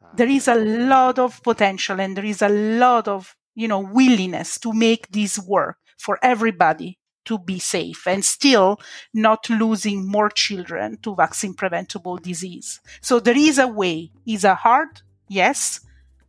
Ah, 0.01 0.15
there 0.15 0.29
is 0.29 0.49
a 0.49 0.55
lot 0.55 1.19
of 1.19 1.43
potential 1.43 2.01
and 2.01 2.17
there 2.17 2.25
is 2.25 2.43
a 2.43 2.49
lot 2.49 3.09
of, 3.09 3.37
you 3.55 3.69
know, 3.69 3.81
willingness 3.81 4.59
to 4.61 4.73
make 4.73 5.09
this 5.11 5.39
work 5.39 5.79
for 5.99 6.19
everybody 6.23 6.99
to 7.25 7.39
be 7.39 7.59
safe 7.59 8.07
and 8.07 8.25
still 8.25 8.79
not 9.13 9.49
losing 9.49 10.07
more 10.07 10.29
children 10.29 10.99
to 11.03 11.15
vaccine 11.15 11.55
preventable 11.55 12.17
disease. 12.19 12.81
So 13.01 13.21
there 13.21 13.37
is 13.37 13.59
a 13.59 13.67
way. 13.69 14.11
Is 14.27 14.45
a 14.45 14.55
hard? 14.55 15.03
Yes. 15.29 15.81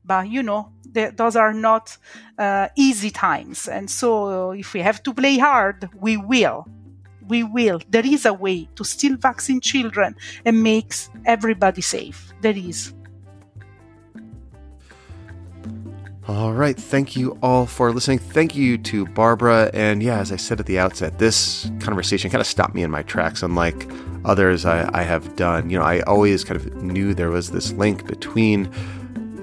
But 0.03 0.29
you 0.29 0.43
know, 0.43 0.71
those 1.15 1.35
are 1.35 1.53
not 1.53 1.97
uh, 2.37 2.69
easy 2.75 3.09
times. 3.11 3.67
And 3.67 3.89
so 3.89 4.51
if 4.51 4.73
we 4.73 4.81
have 4.81 5.03
to 5.03 5.13
play 5.13 5.37
hard, 5.37 5.89
we 5.99 6.15
will. 6.17 6.65
We 7.27 7.43
will. 7.43 7.81
There 7.89 8.05
is 8.05 8.25
a 8.25 8.33
way 8.33 8.69
to 8.75 8.83
still 8.83 9.17
vaccine 9.17 9.59
children 9.59 10.15
and 10.45 10.61
makes 10.61 11.09
everybody 11.25 11.81
safe. 11.81 12.33
There 12.41 12.55
is. 12.55 12.93
All 16.27 16.53
right. 16.53 16.75
Thank 16.75 17.15
you 17.15 17.37
all 17.43 17.67
for 17.67 17.91
listening. 17.91 18.17
Thank 18.17 18.55
you 18.55 18.79
to 18.79 19.05
Barbara. 19.05 19.69
And 19.75 20.01
yeah, 20.01 20.17
as 20.17 20.31
I 20.31 20.37
said 20.37 20.59
at 20.59 20.65
the 20.65 20.79
outset, 20.79 21.19
this 21.19 21.69
conversation 21.79 22.31
kind 22.31 22.41
of 22.41 22.47
stopped 22.47 22.73
me 22.73 22.81
in 22.81 22.89
my 22.89 23.03
tracks, 23.03 23.43
unlike 23.43 23.87
others 24.25 24.65
I, 24.65 24.89
I 24.91 25.03
have 25.03 25.35
done. 25.35 25.69
You 25.69 25.77
know, 25.77 25.85
I 25.85 25.99
always 26.01 26.43
kind 26.43 26.59
of 26.59 26.81
knew 26.81 27.13
there 27.13 27.29
was 27.29 27.51
this 27.51 27.73
link 27.73 28.07
between 28.07 28.71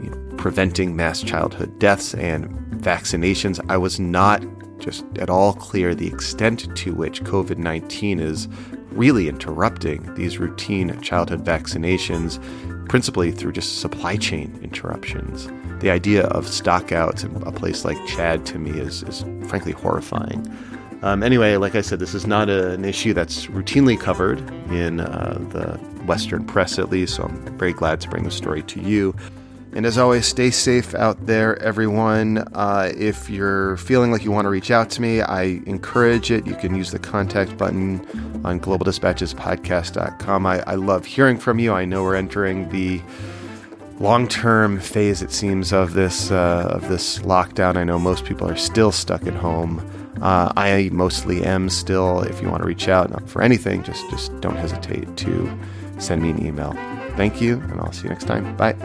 you 0.03 0.11
know, 0.11 0.37
preventing 0.37 0.97
mass 0.97 1.23
childhood 1.23 1.79
deaths 1.79 2.15
and 2.15 2.51
vaccinations. 2.83 3.65
I 3.69 3.77
was 3.77 4.01
not 4.01 4.45
just 4.81 5.05
at 5.19 5.31
all 5.31 5.53
clear 5.53 5.95
the 5.95 6.09
extent 6.09 6.77
to 6.79 6.95
which 6.95 7.23
COVID 7.23 7.59
19 7.59 8.19
is 8.19 8.49
really 8.91 9.29
interrupting 9.29 10.13
these 10.17 10.39
routine 10.39 11.01
childhood 11.01 11.45
vaccinations, 11.45 12.43
principally 12.89 13.31
through 13.31 13.53
just 13.53 13.79
supply 13.79 14.17
chain 14.17 14.59
interruptions 14.65 15.49
the 15.83 15.91
idea 15.91 16.25
of 16.27 16.47
stockouts 16.47 17.25
in 17.25 17.43
a 17.43 17.53
place 17.53 17.85
like 17.85 17.99
Chad 18.07 18.47
to 18.47 18.59
me 18.59 18.71
is, 18.71 19.03
is 19.03 19.25
frankly 19.49 19.73
horrifying. 19.73 20.47
Um, 21.03 21.25
anyway, 21.25 21.57
like 21.57 21.75
I 21.75 21.81
said, 21.81 21.99
this 21.99 22.15
is 22.15 22.25
not 22.25 22.49
a, 22.49 22.71
an 22.71 22.85
issue 22.85 23.13
that's 23.13 23.47
routinely 23.47 23.99
covered 23.99 24.39
in 24.71 25.01
uh, 25.01 25.39
the 25.51 25.77
Western 26.07 26.45
press, 26.45 26.79
at 26.79 26.89
least, 26.89 27.17
so 27.17 27.25
I'm 27.25 27.59
very 27.59 27.73
glad 27.73 28.01
to 28.03 28.09
bring 28.09 28.23
the 28.23 28.31
story 28.31 28.63
to 28.63 28.81
you. 28.81 29.15
And 29.75 29.85
as 29.85 29.99
always, 29.99 30.25
stay 30.25 30.51
safe 30.51 30.95
out 30.95 31.27
there, 31.27 31.61
everyone. 31.61 32.39
Uh, 32.53 32.93
if 32.97 33.29
you're 33.29 33.77
feeling 33.79 34.13
like 34.13 34.23
you 34.23 34.31
want 34.31 34.45
to 34.45 34.51
reach 34.51 34.71
out 34.71 34.89
to 34.91 35.03
me, 35.03 35.21
I 35.21 35.63
encourage 35.67 36.31
it. 36.31 36.47
You 36.47 36.55
can 36.55 36.77
use 36.77 36.93
the 36.93 36.99
contact 37.01 37.57
button 37.57 38.07
on 38.45 38.61
globaldispatchespodcast.com. 38.61 40.47
I, 40.47 40.63
I 40.65 40.75
love 40.77 41.07
hearing 41.07 41.39
from 41.39 41.59
you. 41.59 41.73
I 41.73 41.87
know 41.87 42.05
we're 42.05 42.15
entering 42.15 42.69
the 42.69 43.01
long 44.01 44.29
term 44.29 44.81
phase, 44.81 45.23
it 45.23 45.33
seems, 45.33 45.73
of 45.73 45.95
this 45.95 46.31
uh, 46.31 46.69
of 46.71 46.89
this 46.89 47.19
lockdown. 47.21 47.77
I 47.77 47.85
know 47.85 47.99
most 47.99 48.25
people 48.25 48.49
are 48.49 48.57
still 48.57 48.93
stuck 48.93 49.27
at 49.27 49.35
home. 49.35 49.81
Uh, 50.21 50.53
I 50.57 50.89
mostly 50.93 51.45
am 51.45 51.69
still. 51.69 52.23
If 52.23 52.41
you 52.43 52.49
want 52.49 52.63
to 52.63 52.67
reach 52.69 52.89
out 52.89 53.29
for 53.29 53.43
anything, 53.43 53.83
just 53.83 54.09
just 54.11 54.39
don't 54.41 54.57
hesitate 54.57 55.17
to 55.19 55.59
send 55.99 56.23
me 56.23 56.31
an 56.31 56.47
email. 56.47 56.73
Thank 57.17 57.41
you, 57.41 57.61
and 57.61 57.81
I'll 57.81 57.93
see 57.93 58.05
you 58.05 58.11
next 58.11 58.25
time. 58.25 58.57
Bye. 58.57 58.77